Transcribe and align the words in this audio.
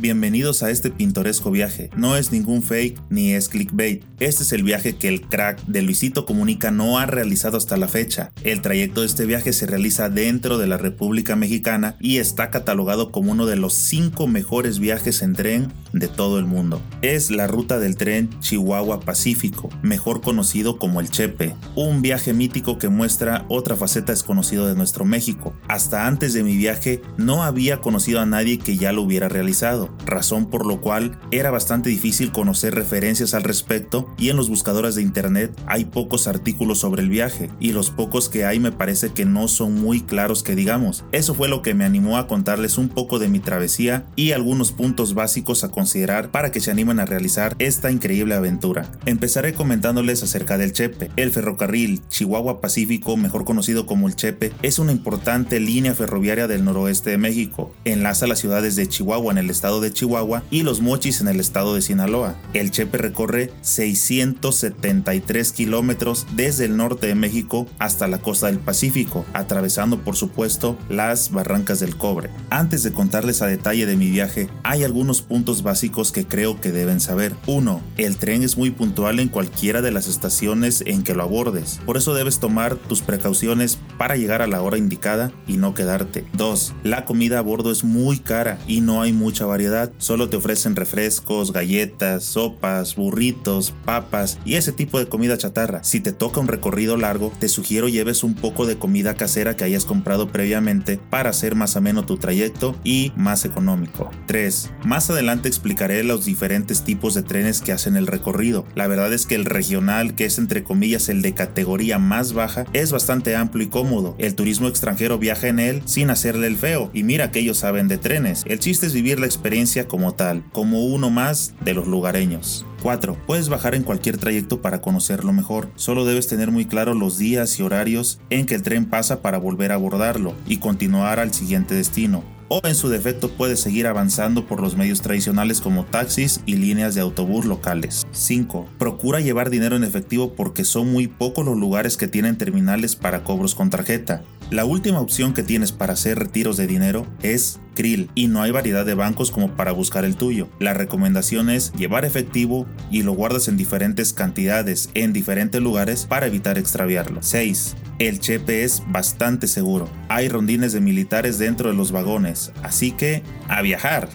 Bienvenidos 0.00 0.62
a 0.62 0.70
este 0.70 0.90
pintoresco 0.90 1.50
viaje. 1.50 1.90
No 1.94 2.16
es 2.16 2.32
ningún 2.32 2.62
fake 2.62 2.98
ni 3.10 3.34
es 3.34 3.50
clickbait. 3.50 4.02
Este 4.18 4.44
es 4.44 4.52
el 4.54 4.62
viaje 4.62 4.96
que 4.96 5.08
el 5.08 5.20
crack 5.20 5.62
de 5.66 5.82
Luisito 5.82 6.24
Comunica 6.24 6.70
no 6.70 6.98
ha 6.98 7.04
realizado 7.04 7.58
hasta 7.58 7.76
la 7.76 7.86
fecha. 7.86 8.32
El 8.42 8.62
trayecto 8.62 9.02
de 9.02 9.08
este 9.08 9.26
viaje 9.26 9.52
se 9.52 9.66
realiza 9.66 10.08
dentro 10.08 10.56
de 10.56 10.66
la 10.66 10.78
República 10.78 11.36
Mexicana 11.36 11.96
y 12.00 12.16
está 12.16 12.48
catalogado 12.48 13.12
como 13.12 13.32
uno 13.32 13.44
de 13.44 13.56
los 13.56 13.74
5 13.74 14.26
mejores 14.26 14.78
viajes 14.78 15.20
en 15.20 15.34
tren 15.34 15.70
de 15.92 16.08
todo 16.08 16.38
el 16.38 16.46
mundo. 16.46 16.80
Es 17.02 17.30
la 17.30 17.46
ruta 17.46 17.78
del 17.78 17.96
tren 17.96 18.30
Chihuahua 18.40 19.00
Pacífico, 19.00 19.68
mejor 19.82 20.22
conocido 20.22 20.78
como 20.78 21.00
el 21.00 21.10
Chepe, 21.10 21.54
un 21.74 22.00
viaje 22.00 22.32
mítico 22.32 22.78
que 22.78 22.88
muestra 22.88 23.44
otra 23.48 23.76
faceta 23.76 24.12
desconocida 24.12 24.66
de 24.66 24.76
nuestro 24.76 25.04
México. 25.04 25.54
Hasta 25.68 26.06
antes 26.06 26.32
de 26.32 26.42
mi 26.42 26.56
viaje 26.56 27.02
no 27.18 27.42
había 27.42 27.82
conocido 27.82 28.20
a 28.20 28.26
nadie 28.26 28.58
que 28.58 28.78
ya 28.78 28.92
lo 28.92 29.02
hubiera 29.02 29.28
realizado 29.28 29.89
razón 30.04 30.46
por 30.46 30.66
lo 30.66 30.80
cual 30.80 31.18
era 31.30 31.50
bastante 31.50 31.90
difícil 31.90 32.32
conocer 32.32 32.74
referencias 32.74 33.34
al 33.34 33.42
respecto 33.42 34.08
y 34.18 34.30
en 34.30 34.36
los 34.36 34.48
buscadores 34.48 34.94
de 34.94 35.02
internet 35.02 35.52
hay 35.66 35.84
pocos 35.84 36.26
artículos 36.26 36.78
sobre 36.78 37.02
el 37.02 37.08
viaje 37.08 37.50
y 37.60 37.72
los 37.72 37.90
pocos 37.90 38.28
que 38.28 38.44
hay 38.44 38.60
me 38.60 38.72
parece 38.72 39.10
que 39.10 39.24
no 39.24 39.48
son 39.48 39.74
muy 39.74 40.00
claros 40.00 40.42
que 40.42 40.54
digamos. 40.54 41.04
Eso 41.12 41.34
fue 41.34 41.48
lo 41.48 41.62
que 41.62 41.74
me 41.74 41.84
animó 41.84 42.18
a 42.18 42.26
contarles 42.26 42.78
un 42.78 42.88
poco 42.88 43.18
de 43.18 43.28
mi 43.28 43.40
travesía 43.40 44.06
y 44.16 44.32
algunos 44.32 44.72
puntos 44.72 45.14
básicos 45.14 45.64
a 45.64 45.70
considerar 45.70 46.30
para 46.30 46.50
que 46.50 46.60
se 46.60 46.70
animen 46.70 47.00
a 47.00 47.06
realizar 47.06 47.56
esta 47.58 47.90
increíble 47.90 48.34
aventura. 48.34 48.90
Empezaré 49.06 49.54
comentándoles 49.54 50.22
acerca 50.22 50.58
del 50.58 50.72
Chepe. 50.72 51.10
El 51.16 51.30
ferrocarril 51.30 52.02
Chihuahua 52.08 52.60
Pacífico, 52.60 53.16
mejor 53.16 53.44
conocido 53.44 53.86
como 53.86 54.08
el 54.08 54.16
Chepe, 54.16 54.52
es 54.62 54.78
una 54.78 54.92
importante 54.92 55.60
línea 55.60 55.94
ferroviaria 55.94 56.46
del 56.46 56.64
noroeste 56.64 57.10
de 57.10 57.18
México. 57.18 57.74
Enlaza 57.84 58.26
las 58.26 58.38
ciudades 58.38 58.76
de 58.76 58.88
Chihuahua 58.88 59.32
en 59.32 59.38
el 59.38 59.50
estado 59.50 59.79
de 59.80 59.92
Chihuahua 59.92 60.42
y 60.50 60.62
Los 60.62 60.80
Mochis 60.80 61.20
en 61.20 61.28
el 61.28 61.40
estado 61.40 61.74
de 61.74 61.82
Sinaloa. 61.82 62.36
El 62.54 62.70
Chepe 62.70 62.98
recorre 62.98 63.52
673 63.62 65.52
kilómetros 65.52 66.26
desde 66.34 66.64
el 66.64 66.76
norte 66.76 67.06
de 67.06 67.14
México 67.14 67.66
hasta 67.78 68.08
la 68.08 68.18
costa 68.18 68.46
del 68.46 68.58
Pacífico, 68.58 69.24
atravesando 69.32 70.00
por 70.00 70.16
supuesto 70.16 70.76
las 70.88 71.30
barrancas 71.30 71.80
del 71.80 71.96
cobre. 71.96 72.30
Antes 72.50 72.82
de 72.82 72.92
contarles 72.92 73.42
a 73.42 73.46
detalle 73.46 73.86
de 73.86 73.96
mi 73.96 74.10
viaje, 74.10 74.48
hay 74.62 74.84
algunos 74.84 75.22
puntos 75.22 75.62
básicos 75.62 76.12
que 76.12 76.26
creo 76.26 76.60
que 76.60 76.72
deben 76.72 77.00
saber. 77.00 77.34
1. 77.46 77.80
El 77.96 78.16
tren 78.16 78.42
es 78.42 78.56
muy 78.56 78.70
puntual 78.70 79.20
en 79.20 79.28
cualquiera 79.28 79.82
de 79.82 79.90
las 79.90 80.08
estaciones 80.08 80.82
en 80.86 81.02
que 81.02 81.14
lo 81.14 81.22
abordes, 81.22 81.80
por 81.86 81.96
eso 81.96 82.14
debes 82.14 82.38
tomar 82.38 82.76
tus 82.76 83.02
precauciones 83.02 83.78
para 83.98 84.16
llegar 84.16 84.42
a 84.42 84.46
la 84.46 84.62
hora 84.62 84.78
indicada 84.78 85.32
y 85.46 85.56
no 85.56 85.74
quedarte. 85.74 86.24
2. 86.34 86.74
La 86.82 87.04
comida 87.04 87.38
a 87.38 87.42
bordo 87.42 87.70
es 87.70 87.84
muy 87.84 88.18
cara 88.18 88.58
y 88.66 88.80
no 88.80 89.02
hay 89.02 89.12
mucha 89.12 89.46
variedad 89.46 89.59
solo 89.98 90.28
te 90.28 90.36
ofrecen 90.36 90.76
refrescos, 90.76 91.52
galletas, 91.52 92.24
sopas, 92.24 92.96
burritos, 92.96 93.74
papas 93.84 94.38
y 94.44 94.54
ese 94.54 94.72
tipo 94.72 94.98
de 94.98 95.08
comida 95.08 95.36
chatarra. 95.36 95.84
Si 95.84 96.00
te 96.00 96.12
toca 96.12 96.40
un 96.40 96.48
recorrido 96.48 96.96
largo, 96.96 97.32
te 97.38 97.48
sugiero 97.48 97.88
lleves 97.88 98.24
un 98.24 98.34
poco 98.34 98.66
de 98.66 98.78
comida 98.78 99.14
casera 99.14 99.56
que 99.56 99.64
hayas 99.64 99.84
comprado 99.84 100.28
previamente 100.32 100.98
para 101.10 101.30
hacer 101.30 101.54
más 101.54 101.76
ameno 101.76 102.06
tu 102.06 102.16
trayecto 102.16 102.74
y 102.84 103.12
más 103.16 103.44
económico. 103.44 104.10
3. 104.26 104.70
Más 104.84 105.10
adelante 105.10 105.48
explicaré 105.48 106.02
los 106.04 106.24
diferentes 106.24 106.82
tipos 106.82 107.14
de 107.14 107.22
trenes 107.22 107.60
que 107.60 107.72
hacen 107.72 107.96
el 107.96 108.06
recorrido. 108.06 108.64
La 108.74 108.86
verdad 108.86 109.12
es 109.12 109.26
que 109.26 109.34
el 109.34 109.44
regional, 109.44 110.14
que 110.14 110.24
es 110.24 110.38
entre 110.38 110.64
comillas 110.64 111.08
el 111.08 111.22
de 111.22 111.34
categoría 111.34 111.98
más 111.98 112.32
baja, 112.32 112.64
es 112.72 112.92
bastante 112.92 113.36
amplio 113.36 113.64
y 113.64 113.68
cómodo. 113.68 114.14
El 114.18 114.34
turismo 114.34 114.68
extranjero 114.68 115.18
viaja 115.18 115.48
en 115.48 115.60
él 115.60 115.82
sin 115.84 116.10
hacerle 116.10 116.46
el 116.46 116.56
feo 116.56 116.90
y 116.94 117.02
mira 117.02 117.30
que 117.30 117.40
ellos 117.40 117.58
saben 117.58 117.88
de 117.88 117.98
trenes. 117.98 118.42
El 118.46 118.58
chiste 118.58 118.86
es 118.86 118.94
vivir 118.94 119.20
la 119.20 119.26
experiencia 119.26 119.49
como 119.88 120.14
tal, 120.14 120.44
como 120.52 120.84
uno 120.84 121.10
más 121.10 121.54
de 121.60 121.74
los 121.74 121.88
lugareños. 121.88 122.64
4. 122.82 123.16
Puedes 123.26 123.48
bajar 123.48 123.74
en 123.74 123.82
cualquier 123.82 124.16
trayecto 124.16 124.62
para 124.62 124.80
conocerlo 124.80 125.32
mejor, 125.32 125.68
solo 125.74 126.04
debes 126.04 126.28
tener 126.28 126.50
muy 126.50 126.66
claro 126.66 126.94
los 126.94 127.18
días 127.18 127.58
y 127.58 127.62
horarios 127.62 128.20
en 128.30 128.46
que 128.46 128.54
el 128.54 128.62
tren 128.62 128.86
pasa 128.86 129.22
para 129.22 129.38
volver 129.38 129.72
a 129.72 129.74
abordarlo 129.74 130.34
y 130.46 130.58
continuar 130.58 131.18
al 131.18 131.34
siguiente 131.34 131.74
destino 131.74 132.22
o 132.50 132.60
en 132.64 132.74
su 132.74 132.88
defecto 132.88 133.30
puedes 133.30 133.60
seguir 133.60 133.86
avanzando 133.86 134.44
por 134.44 134.60
los 134.60 134.76
medios 134.76 135.02
tradicionales 135.02 135.60
como 135.60 135.84
taxis 135.84 136.40
y 136.46 136.56
líneas 136.56 136.96
de 136.96 137.00
autobús 137.00 137.44
locales. 137.44 138.04
5. 138.10 138.68
Procura 138.76 139.20
llevar 139.20 139.50
dinero 139.50 139.76
en 139.76 139.84
efectivo 139.84 140.34
porque 140.34 140.64
son 140.64 140.90
muy 140.90 141.06
pocos 141.06 141.44
los 141.44 141.56
lugares 141.56 141.96
que 141.96 142.08
tienen 142.08 142.36
terminales 142.36 142.96
para 142.96 143.22
cobros 143.22 143.54
con 143.54 143.70
tarjeta. 143.70 144.24
La 144.50 144.64
última 144.64 145.00
opción 145.00 145.32
que 145.32 145.44
tienes 145.44 145.70
para 145.70 145.92
hacer 145.92 146.18
retiros 146.18 146.56
de 146.56 146.66
dinero 146.66 147.06
es 147.22 147.60
Krill 147.76 148.10
y 148.16 148.26
no 148.26 148.42
hay 148.42 148.50
variedad 148.50 148.84
de 148.84 148.94
bancos 148.94 149.30
como 149.30 149.54
para 149.54 149.70
buscar 149.70 150.04
el 150.04 150.16
tuyo. 150.16 150.48
La 150.58 150.74
recomendación 150.74 151.50
es 151.50 151.72
llevar 151.74 152.04
efectivo 152.04 152.66
y 152.90 153.04
lo 153.04 153.12
guardas 153.12 153.46
en 153.46 153.56
diferentes 153.56 154.12
cantidades 154.12 154.90
en 154.94 155.12
diferentes 155.12 155.60
lugares 155.60 156.04
para 156.04 156.26
evitar 156.26 156.58
extraviarlo. 156.58 157.22
6. 157.22 157.76
El 158.00 158.18
chepe 158.18 158.64
es 158.64 158.82
bastante 158.88 159.46
seguro. 159.46 159.88
Hay 160.08 160.28
rondines 160.28 160.72
de 160.72 160.80
militares 160.80 161.38
dentro 161.38 161.70
de 161.70 161.76
los 161.76 161.92
vagones, 161.92 162.50
así 162.64 162.90
que 162.90 163.22
a 163.46 163.62
viajar. 163.62 164.08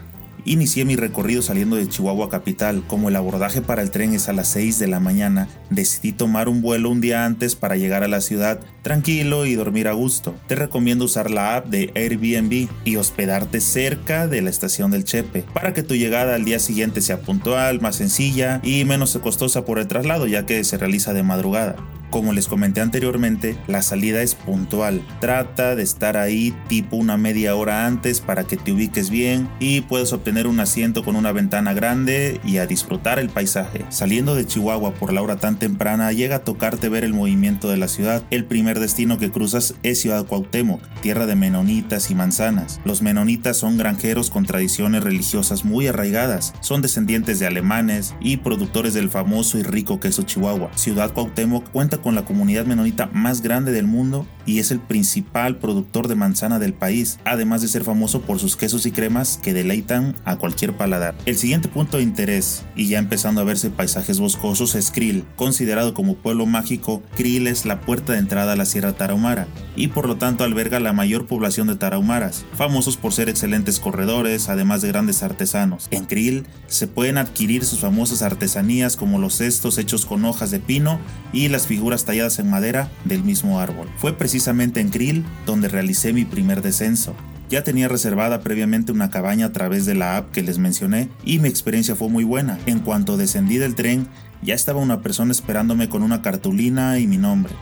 Inicié 0.47 0.85
mi 0.85 0.95
recorrido 0.95 1.41
saliendo 1.41 1.75
de 1.75 1.89
Chihuahua 1.89 2.29
capital. 2.29 2.83
Como 2.85 3.09
el 3.09 3.15
abordaje 3.15 3.61
para 3.61 3.81
el 3.81 3.89
tren 3.89 4.13
es 4.13 4.29
a 4.29 4.33
las 4.33 4.47
6 4.49 4.77
de 4.77 4.87
la 4.87 4.99
mañana, 4.99 5.47
decidí 5.71 6.11
tomar 6.11 6.47
un 6.47 6.61
vuelo 6.61 6.91
un 6.91 7.01
día 7.01 7.25
antes 7.25 7.55
para 7.55 7.77
llegar 7.77 8.03
a 8.03 8.07
la 8.07 8.21
ciudad 8.21 8.59
tranquilo 8.83 9.47
y 9.47 9.55
dormir 9.55 9.87
a 9.87 9.93
gusto. 9.93 10.35
Te 10.47 10.53
recomiendo 10.53 11.05
usar 11.05 11.31
la 11.31 11.55
app 11.55 11.65
de 11.65 11.91
Airbnb 11.95 12.69
y 12.85 12.95
hospedarte 12.97 13.59
cerca 13.59 14.27
de 14.27 14.43
la 14.43 14.51
estación 14.51 14.91
del 14.91 15.03
Chepe 15.03 15.43
para 15.51 15.73
que 15.73 15.81
tu 15.81 15.95
llegada 15.95 16.35
al 16.35 16.45
día 16.45 16.59
siguiente 16.59 17.01
sea 17.01 17.21
puntual, 17.21 17.81
más 17.81 17.95
sencilla 17.95 18.61
y 18.63 18.85
menos 18.85 19.17
costosa 19.23 19.65
por 19.65 19.79
el 19.79 19.87
traslado 19.87 20.27
ya 20.27 20.45
que 20.45 20.63
se 20.63 20.77
realiza 20.77 21.13
de 21.13 21.23
madrugada. 21.23 21.75
Como 22.15 22.31
les 22.31 22.47
comenté 22.47 22.79
anteriormente, 22.79 23.57
la 23.67 23.81
salida 23.81 24.21
es 24.21 24.35
puntual. 24.35 25.05
Trata 25.19 25.75
de 25.75 25.83
estar 25.83 26.15
ahí 26.15 26.55
tipo 26.69 26.95
una 26.95 27.17
media 27.17 27.57
hora 27.57 27.85
antes 27.85 28.21
para 28.21 28.45
que 28.45 28.55
te 28.55 28.71
ubiques 28.71 29.09
bien 29.09 29.49
y 29.59 29.81
puedes 29.81 30.13
obtener 30.13 30.47
un 30.47 30.61
asiento 30.61 31.03
con 31.03 31.17
una 31.17 31.33
ventana 31.33 31.73
grande 31.73 32.39
y 32.45 32.59
a 32.59 32.67
disfrutar 32.67 33.19
el 33.19 33.27
paisaje. 33.27 33.83
Saliendo 33.89 34.33
de 34.33 34.47
Chihuahua 34.47 34.93
por 34.93 35.11
la 35.11 35.21
hora 35.21 35.35
tan 35.35 35.59
temprana, 35.59 36.13
llega 36.13 36.37
a 36.37 36.43
tocarte 36.45 36.87
ver 36.87 37.03
el 37.03 37.13
movimiento 37.13 37.69
de 37.69 37.75
la 37.75 37.89
ciudad. 37.89 38.23
El 38.31 38.45
primer 38.45 38.79
destino 38.79 39.17
que 39.17 39.29
cruzas 39.29 39.75
es 39.83 39.99
Ciudad 39.99 40.25
Cuauhtémoc, 40.25 40.81
tierra 41.01 41.25
de 41.25 41.35
menonitas 41.35 42.11
y 42.11 42.15
manzanas. 42.15 42.79
Los 42.85 43.01
menonitas 43.01 43.57
son 43.57 43.77
granjeros 43.77 44.29
con 44.29 44.45
tradiciones 44.45 45.03
religiosas 45.03 45.65
muy 45.65 45.87
arraigadas. 45.87 46.53
Son 46.61 46.81
descendientes 46.81 47.39
de 47.39 47.47
alemanes 47.47 48.15
y 48.21 48.37
productores 48.37 48.93
del 48.93 49.09
famoso 49.09 49.57
y 49.57 49.63
rico 49.63 49.99
queso 49.99 50.23
Chihuahua. 50.23 50.71
Ciudad 50.75 51.11
Cuauhtémoc 51.11 51.69
cuenta 51.71 52.04
con 52.05 52.13
la 52.13 52.23
comunidad 52.23 52.67
menonita 52.67 53.09
más 53.13 53.41
grande 53.41 53.71
del 53.71 53.87
mundo 53.87 54.27
y 54.45 54.59
es 54.59 54.69
el 54.69 54.79
principal 54.79 55.57
productor 55.57 56.07
de 56.07 56.13
manzana 56.13 56.59
del 56.59 56.71
país, 56.71 57.17
además 57.25 57.63
de 57.63 57.67
ser 57.67 57.83
famoso 57.83 58.21
por 58.21 58.37
sus 58.37 58.55
quesos 58.55 58.85
y 58.85 58.91
cremas 58.91 59.39
que 59.41 59.53
deleitan 59.53 60.15
a 60.23 60.35
cualquier 60.35 60.77
paladar. 60.77 61.15
El 61.25 61.35
siguiente 61.35 61.67
punto 61.67 61.97
de 61.97 62.03
interés, 62.03 62.63
y 62.75 62.87
ya 62.89 62.99
empezando 62.99 63.41
a 63.41 63.43
verse 63.43 63.71
paisajes 63.71 64.19
boscosos, 64.19 64.75
es 64.75 64.91
Krill. 64.91 65.25
Considerado 65.35 65.95
como 65.95 66.13
pueblo 66.13 66.45
mágico, 66.45 67.01
Krill 67.15 67.47
es 67.47 67.65
la 67.65 67.81
puerta 67.81 68.13
de 68.13 68.19
entrada 68.19 68.53
a 68.53 68.55
la 68.55 68.65
Sierra 68.65 68.93
Tarahumara 68.93 69.47
y 69.75 69.87
por 69.87 70.07
lo 70.07 70.17
tanto 70.17 70.43
alberga 70.43 70.79
la 70.79 70.93
mayor 70.93 71.25
población 71.25 71.65
de 71.65 71.75
tarahumaras, 71.75 72.45
famosos 72.53 72.97
por 72.97 73.13
ser 73.13 73.29
excelentes 73.29 73.79
corredores, 73.79 74.47
además 74.47 74.83
de 74.83 74.89
grandes 74.89 75.23
artesanos. 75.23 75.87
En 75.89 76.05
Krill 76.05 76.45
se 76.67 76.87
pueden 76.87 77.17
adquirir 77.17 77.65
sus 77.65 77.79
famosas 77.79 78.21
artesanías 78.21 78.95
como 78.95 79.17
los 79.17 79.33
cestos 79.33 79.79
hechos 79.79 80.05
con 80.05 80.23
hojas 80.23 80.51
de 80.51 80.59
pino 80.59 80.99
y 81.33 81.47
las 81.47 81.65
figuras 81.65 81.94
talladas 82.03 82.39
en 82.39 82.49
madera 82.49 82.89
del 83.05 83.23
mismo 83.23 83.61
árbol. 83.61 83.87
Fue 83.97 84.17
precisamente 84.17 84.81
en 84.81 84.89
Krill 84.89 85.23
donde 85.45 85.69
realicé 85.69 86.11
mi 86.11 86.25
primer 86.25 86.61
descenso. 86.61 87.15
Ya 87.49 87.63
tenía 87.63 87.87
reservada 87.87 88.41
previamente 88.41 88.91
una 88.91 89.09
cabaña 89.09 89.45
a 89.45 89.51
través 89.53 89.85
de 89.85 89.95
la 89.95 90.17
app 90.17 90.31
que 90.31 90.41
les 90.41 90.57
mencioné 90.57 91.09
y 91.23 91.39
mi 91.39 91.47
experiencia 91.47 91.95
fue 91.95 92.09
muy 92.09 92.23
buena. 92.23 92.57
En 92.65 92.79
cuanto 92.79 93.15
descendí 93.15 93.57
del 93.57 93.75
tren, 93.75 94.07
ya 94.41 94.55
estaba 94.55 94.81
una 94.81 95.01
persona 95.01 95.31
esperándome 95.31 95.87
con 95.87 96.03
una 96.03 96.21
cartulina 96.21 96.99
y 96.99 97.07
mi 97.07 97.17
nombre. 97.17 97.53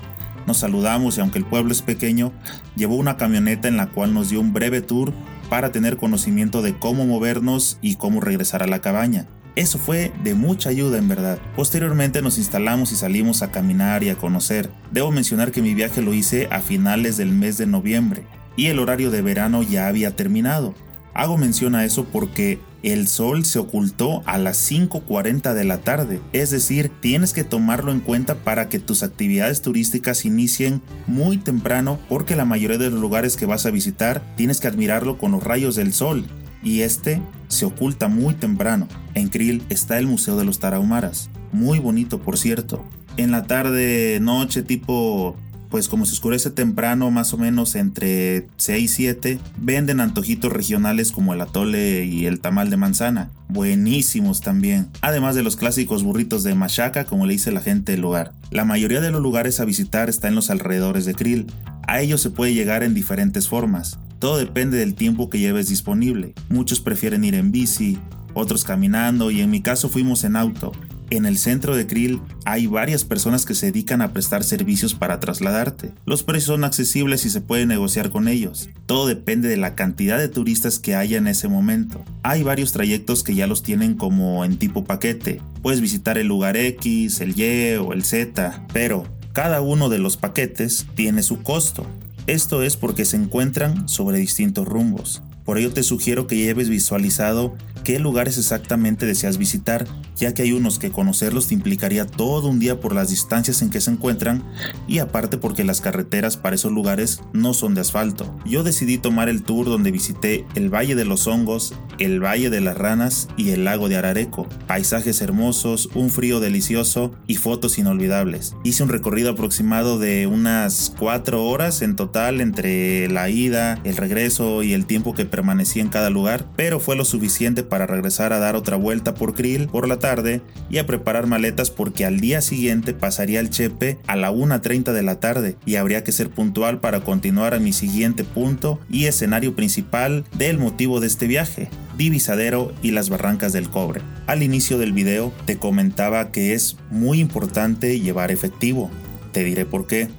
Nos 0.48 0.58
saludamos 0.58 1.18
y 1.18 1.22
aunque 1.22 1.38
el 1.38 1.46
pueblo 1.46 1.72
es 1.72 1.82
pequeño, 1.82 2.32
llevó 2.76 2.96
una 2.96 3.18
camioneta 3.18 3.68
en 3.68 3.78
la 3.78 3.88
cual 3.88 4.14
nos 4.14 4.30
dio 4.30 4.40
un 4.40 4.54
breve 4.54 4.82
tour 4.82 5.14
para 5.50 5.72
tener 5.72 5.98
conocimiento 5.98 6.62
de 6.62 6.78
cómo 6.78 7.06
movernos 7.06 7.78
y 7.82 7.96
cómo 7.96 8.22
regresar 8.22 8.64
a 8.64 8.68
la 8.68 8.80
cabaña. 8.80 9.28
Eso 9.56 9.78
fue 9.78 10.12
de 10.24 10.34
mucha 10.34 10.70
ayuda 10.70 10.98
en 10.98 11.08
verdad. 11.08 11.38
Posteriormente 11.56 12.22
nos 12.24 12.40
instalamos 12.40 12.92
y 12.92 12.96
salimos 12.96 13.44
a 13.44 13.52
caminar 13.52 14.04
y 14.04 14.10
a 14.10 14.16
conocer. 14.16 14.70
Debo 14.92 15.12
mencionar 15.12 15.52
que 15.52 15.62
mi 15.62 15.76
viaje 15.76 16.02
lo 16.02 16.14
hice 16.14 16.48
a 16.52 16.60
finales 16.60 17.18
del 17.18 17.30
mes 17.30 17.58
de 17.58 17.68
noviembre 17.68 18.24
y 18.56 18.68
el 18.68 18.80
horario 18.80 19.12
de 19.12 19.22
verano 19.22 19.62
ya 19.62 19.88
había 19.88 20.16
terminado. 20.16 20.74
Hago 21.14 21.38
mención 21.38 21.76
a 21.76 21.86
eso 21.86 22.06
porque 22.06 22.60
el 22.82 23.08
sol 23.08 23.46
se 23.46 23.60
ocultó 23.60 24.24
a 24.26 24.40
las 24.40 24.72
5.40 24.72 25.54
de 25.54 25.64
la 25.64 25.78
tarde, 25.78 26.20
es 26.34 26.50
decir, 26.50 26.92
tienes 27.00 27.32
que 27.32 27.44
tomarlo 27.44 27.92
en 27.92 28.00
cuenta 28.00 28.36
para 28.36 28.68
que 28.68 28.80
tus 28.80 29.04
actividades 29.04 29.62
turísticas 29.62 30.26
inicien 30.26 30.82
muy 31.06 31.38
temprano 31.38 32.00
porque 32.10 32.36
la 32.36 32.46
mayoría 32.46 32.80
de 32.80 32.90
los 32.90 33.00
lugares 33.00 33.38
que 33.38 33.46
vas 33.46 33.68
a 33.68 33.72
visitar 33.72 34.24
tienes 34.36 34.60
que 34.60 34.68
admirarlo 34.68 35.20
con 35.20 35.32
los 35.32 35.44
rayos 35.44 35.76
del 35.76 35.94
sol 35.94 36.26
y 36.64 36.82
este 36.82 37.22
se 37.48 37.66
oculta 37.66 38.08
muy 38.08 38.34
temprano. 38.34 38.88
En 39.14 39.30
Krill 39.30 39.64
está 39.70 40.00
el 40.00 40.08
Museo 40.08 40.38
de 40.38 40.46
los 40.46 40.60
Tarahumaras, 40.60 41.30
muy 41.52 41.80
bonito 41.80 42.20
por 42.20 42.38
cierto. 42.38 42.84
En 43.18 43.32
la 43.32 43.44
tarde, 43.44 44.20
noche, 44.22 44.64
tipo 44.64 45.36
pues 45.74 45.88
como 45.88 46.06
se 46.06 46.14
oscurece 46.14 46.52
temprano, 46.52 47.10
más 47.10 47.34
o 47.34 47.38
menos 47.40 47.74
entre 47.74 48.46
6 48.58 48.84
y 48.84 48.88
7, 48.88 49.40
venden 49.58 50.02
antojitos 50.02 50.54
regionales 50.54 51.12
como 51.12 51.34
el 51.34 51.42
atole 51.42 52.06
y 52.06 52.28
el 52.28 52.42
tamal 52.42 52.70
de 52.70 52.78
manzana. 52.78 53.32
Buenísimos 53.50 54.42
también. 54.42 54.90
Además 55.02 55.34
de 55.34 55.42
los 55.42 55.56
clásicos 55.56 56.04
burritos 56.04 56.44
de 56.44 56.54
machaca, 56.54 57.06
como 57.06 57.26
le 57.26 57.34
dice 57.34 57.52
la 57.52 57.60
gente 57.60 57.94
del 57.94 58.02
lugar. 58.02 58.34
La 58.52 58.66
mayoría 58.66 59.02
de 59.02 59.10
los 59.10 59.20
lugares 59.20 59.60
a 59.60 59.66
visitar 59.66 60.10
está 60.10 60.28
en 60.28 60.36
los 60.36 60.52
alrededores 60.52 61.06
de 61.06 61.16
Krill. 61.16 61.48
A 61.88 62.02
ellos 62.02 62.22
se 62.22 62.30
puede 62.30 62.54
llegar 62.54 62.84
en 62.84 62.94
diferentes 62.94 63.50
formas. 63.50 63.98
Todo 64.24 64.38
depende 64.38 64.78
del 64.78 64.96
tiempo 64.96 65.30
que 65.30 65.38
lleves 65.38 65.68
disponible. 65.68 66.34
Muchos 66.48 66.80
prefieren 66.80 67.26
ir 67.26 67.36
en 67.36 67.52
bici, 67.52 68.00
otros 68.34 68.64
caminando 68.64 69.32
y 69.32 69.42
en 69.42 69.52
mi 69.52 69.62
caso 69.62 69.90
fuimos 69.90 70.24
en 70.24 70.38
auto. 70.38 70.72
En 71.10 71.26
el 71.26 71.38
centro 71.38 71.76
de 71.76 71.88
Krill 71.88 72.22
hay 72.46 72.66
varias 72.68 73.04
personas 73.04 73.46
que 73.46 73.54
se 73.54 73.66
dedican 73.66 74.02
a 74.02 74.14
prestar 74.14 74.46
servicios 74.46 74.94
para 74.94 75.20
trasladarte. 75.20 75.92
Los 76.06 76.24
precios 76.24 76.56
son 76.56 76.64
accesibles 76.64 77.26
y 77.26 77.32
se 77.32 77.42
puede 77.42 77.66
negociar 77.66 78.12
con 78.12 78.30
ellos. 78.30 78.70
Todo 78.86 79.08
depende 79.08 79.50
de 79.50 79.58
la 79.58 79.76
cantidad 79.76 80.18
de 80.18 80.30
turistas 80.30 80.80
que 80.80 80.96
haya 80.96 81.18
en 81.18 81.28
ese 81.28 81.50
momento. 81.50 82.06
Hay 82.24 82.44
varios 82.44 82.72
trayectos 82.72 83.24
que 83.24 83.36
ya 83.36 83.46
los 83.46 83.62
tienen 83.62 83.96
como 83.96 84.46
en 84.46 84.56
tipo 84.56 84.86
paquete. 84.86 85.42
Puedes 85.62 85.82
visitar 85.82 86.18
el 86.18 86.28
lugar 86.28 86.56
X, 86.56 87.20
el 87.20 87.38
Y 87.38 87.76
o 87.76 87.92
el 87.92 88.06
Z, 88.06 88.66
pero 88.72 89.06
cada 89.34 89.60
uno 89.60 89.90
de 89.90 90.00
los 90.00 90.16
paquetes 90.16 90.88
tiene 90.96 91.24
su 91.24 91.44
costo. 91.44 91.86
Esto 92.26 92.64
es 92.64 92.78
porque 92.78 93.04
se 93.04 93.18
encuentran 93.18 93.90
sobre 93.90 94.18
distintos 94.18 94.66
rumbos. 94.66 95.22
Por 95.46 95.58
ello 95.58 95.72
te 95.74 95.84
sugiero 95.84 96.28
que 96.28 96.38
lleves 96.38 96.70
visualizado 96.70 97.56
qué 97.84 98.00
lugares 98.00 98.38
exactamente 98.38 99.06
deseas 99.06 99.38
visitar, 99.38 99.86
ya 100.16 100.34
que 100.34 100.44
hay 100.44 100.54
unos 100.54 100.80
que 100.80 100.92
conocerlos 100.92 101.48
te 101.48 101.54
implicaría 101.54 102.06
todo 102.06 102.48
un 102.48 102.60
día 102.60 102.80
por 102.80 102.96
las 102.96 103.10
distancias 103.10 103.62
en 103.62 103.70
que 103.70 103.82
se 103.82 103.92
encuentran 103.92 104.44
y 104.88 105.00
aparte 105.00 105.38
porque 105.38 105.64
las 105.64 105.82
carreteras 105.82 106.38
para 106.38 106.56
esos 106.56 106.72
lugares 106.72 107.22
no 107.34 107.54
son 107.54 107.76
de 107.76 107.82
asfalto. 107.82 108.34
Yo 108.46 108.64
decidí 108.64 108.98
tomar 108.98 109.28
el 109.28 109.44
tour 109.44 109.66
donde 109.66 109.92
visité 109.92 110.46
el 110.56 110.74
Valle 110.74 110.96
de 110.96 111.04
los 111.04 111.28
Hongos, 111.28 111.74
el 112.00 112.24
Valle 112.24 112.50
de 112.50 112.62
las 112.62 112.78
Ranas 112.78 113.28
y 113.36 113.50
el 113.50 113.66
lago 113.66 113.90
de 113.90 113.98
Arareco. 113.98 114.48
Paisajes 114.68 115.22
hermosos, 115.22 115.90
un 115.94 116.10
frío 116.10 116.40
delicioso 116.40 117.12
y 117.28 117.36
fotos 117.36 117.78
inolvidables. 117.78 118.56
Hice 118.64 118.84
un 118.84 118.90
recorrido 118.90 119.32
aproximado 119.32 120.00
de 120.00 120.28
unas 120.28 120.94
4 121.00 121.44
horas 121.44 121.82
en 121.82 121.96
total 121.96 122.40
entre 122.40 123.10
la 123.10 123.30
ida, 123.30 123.80
el 123.84 123.98
regreso 123.98 124.64
y 124.64 124.74
el 124.74 124.86
tiempo 124.86 125.14
que 125.14 125.26
permanecí 125.34 125.80
en 125.80 125.90
cada 125.90 126.12
lugar, 126.12 126.46
pero 126.56 126.80
fue 126.80 126.96
lo 126.96 127.06
suficiente 127.06 127.64
para 127.64 127.88
regresar 127.88 128.34
a 128.34 128.38
dar 128.38 128.56
otra 128.56 128.78
vuelta 128.78 129.16
por 129.16 129.34
Krill 129.34 129.68
por 129.68 129.88
la 129.88 129.98
tarde 129.98 130.44
y 130.70 130.78
a 130.78 130.86
preparar 130.86 131.26
maletas 131.26 131.72
porque 131.72 132.06
al 132.06 132.20
día 132.20 132.40
siguiente 132.40 132.94
pasaría 132.94 133.40
el 133.40 133.50
Chepe 133.50 133.98
a 134.06 134.16
la 134.16 134.32
1.30 134.32 134.92
de 134.92 135.02
la 135.02 135.20
tarde 135.20 135.58
y 135.66 135.78
habría 135.78 136.04
que 136.04 136.12
ser 136.12 136.30
puntual 136.30 136.82
para 136.82 137.00
continuar 137.00 137.56
a 137.56 137.60
mi 137.60 137.74
siguiente 137.74 138.24
punto 138.24 138.80
y 138.92 139.06
escenario 139.06 139.56
principal 139.56 140.24
del 140.38 140.60
motivo 140.60 141.00
de 141.00 141.08
este 141.08 141.26
viaje, 141.26 141.68
Divisadero 141.98 142.72
y 142.84 142.92
las 142.92 143.10
Barrancas 143.10 143.54
del 143.54 143.72
Cobre. 143.72 144.02
Al 144.28 144.44
inicio 144.44 144.78
del 144.78 144.94
video 144.94 145.34
te 145.46 145.58
comentaba 145.58 146.30
que 146.30 146.54
es 146.54 146.78
muy 146.92 147.20
importante 147.20 148.00
llevar 148.00 148.30
efectivo. 148.30 148.92
Te 149.32 149.44
diré 149.44 149.66
por 149.66 149.88
qué. 149.88 150.10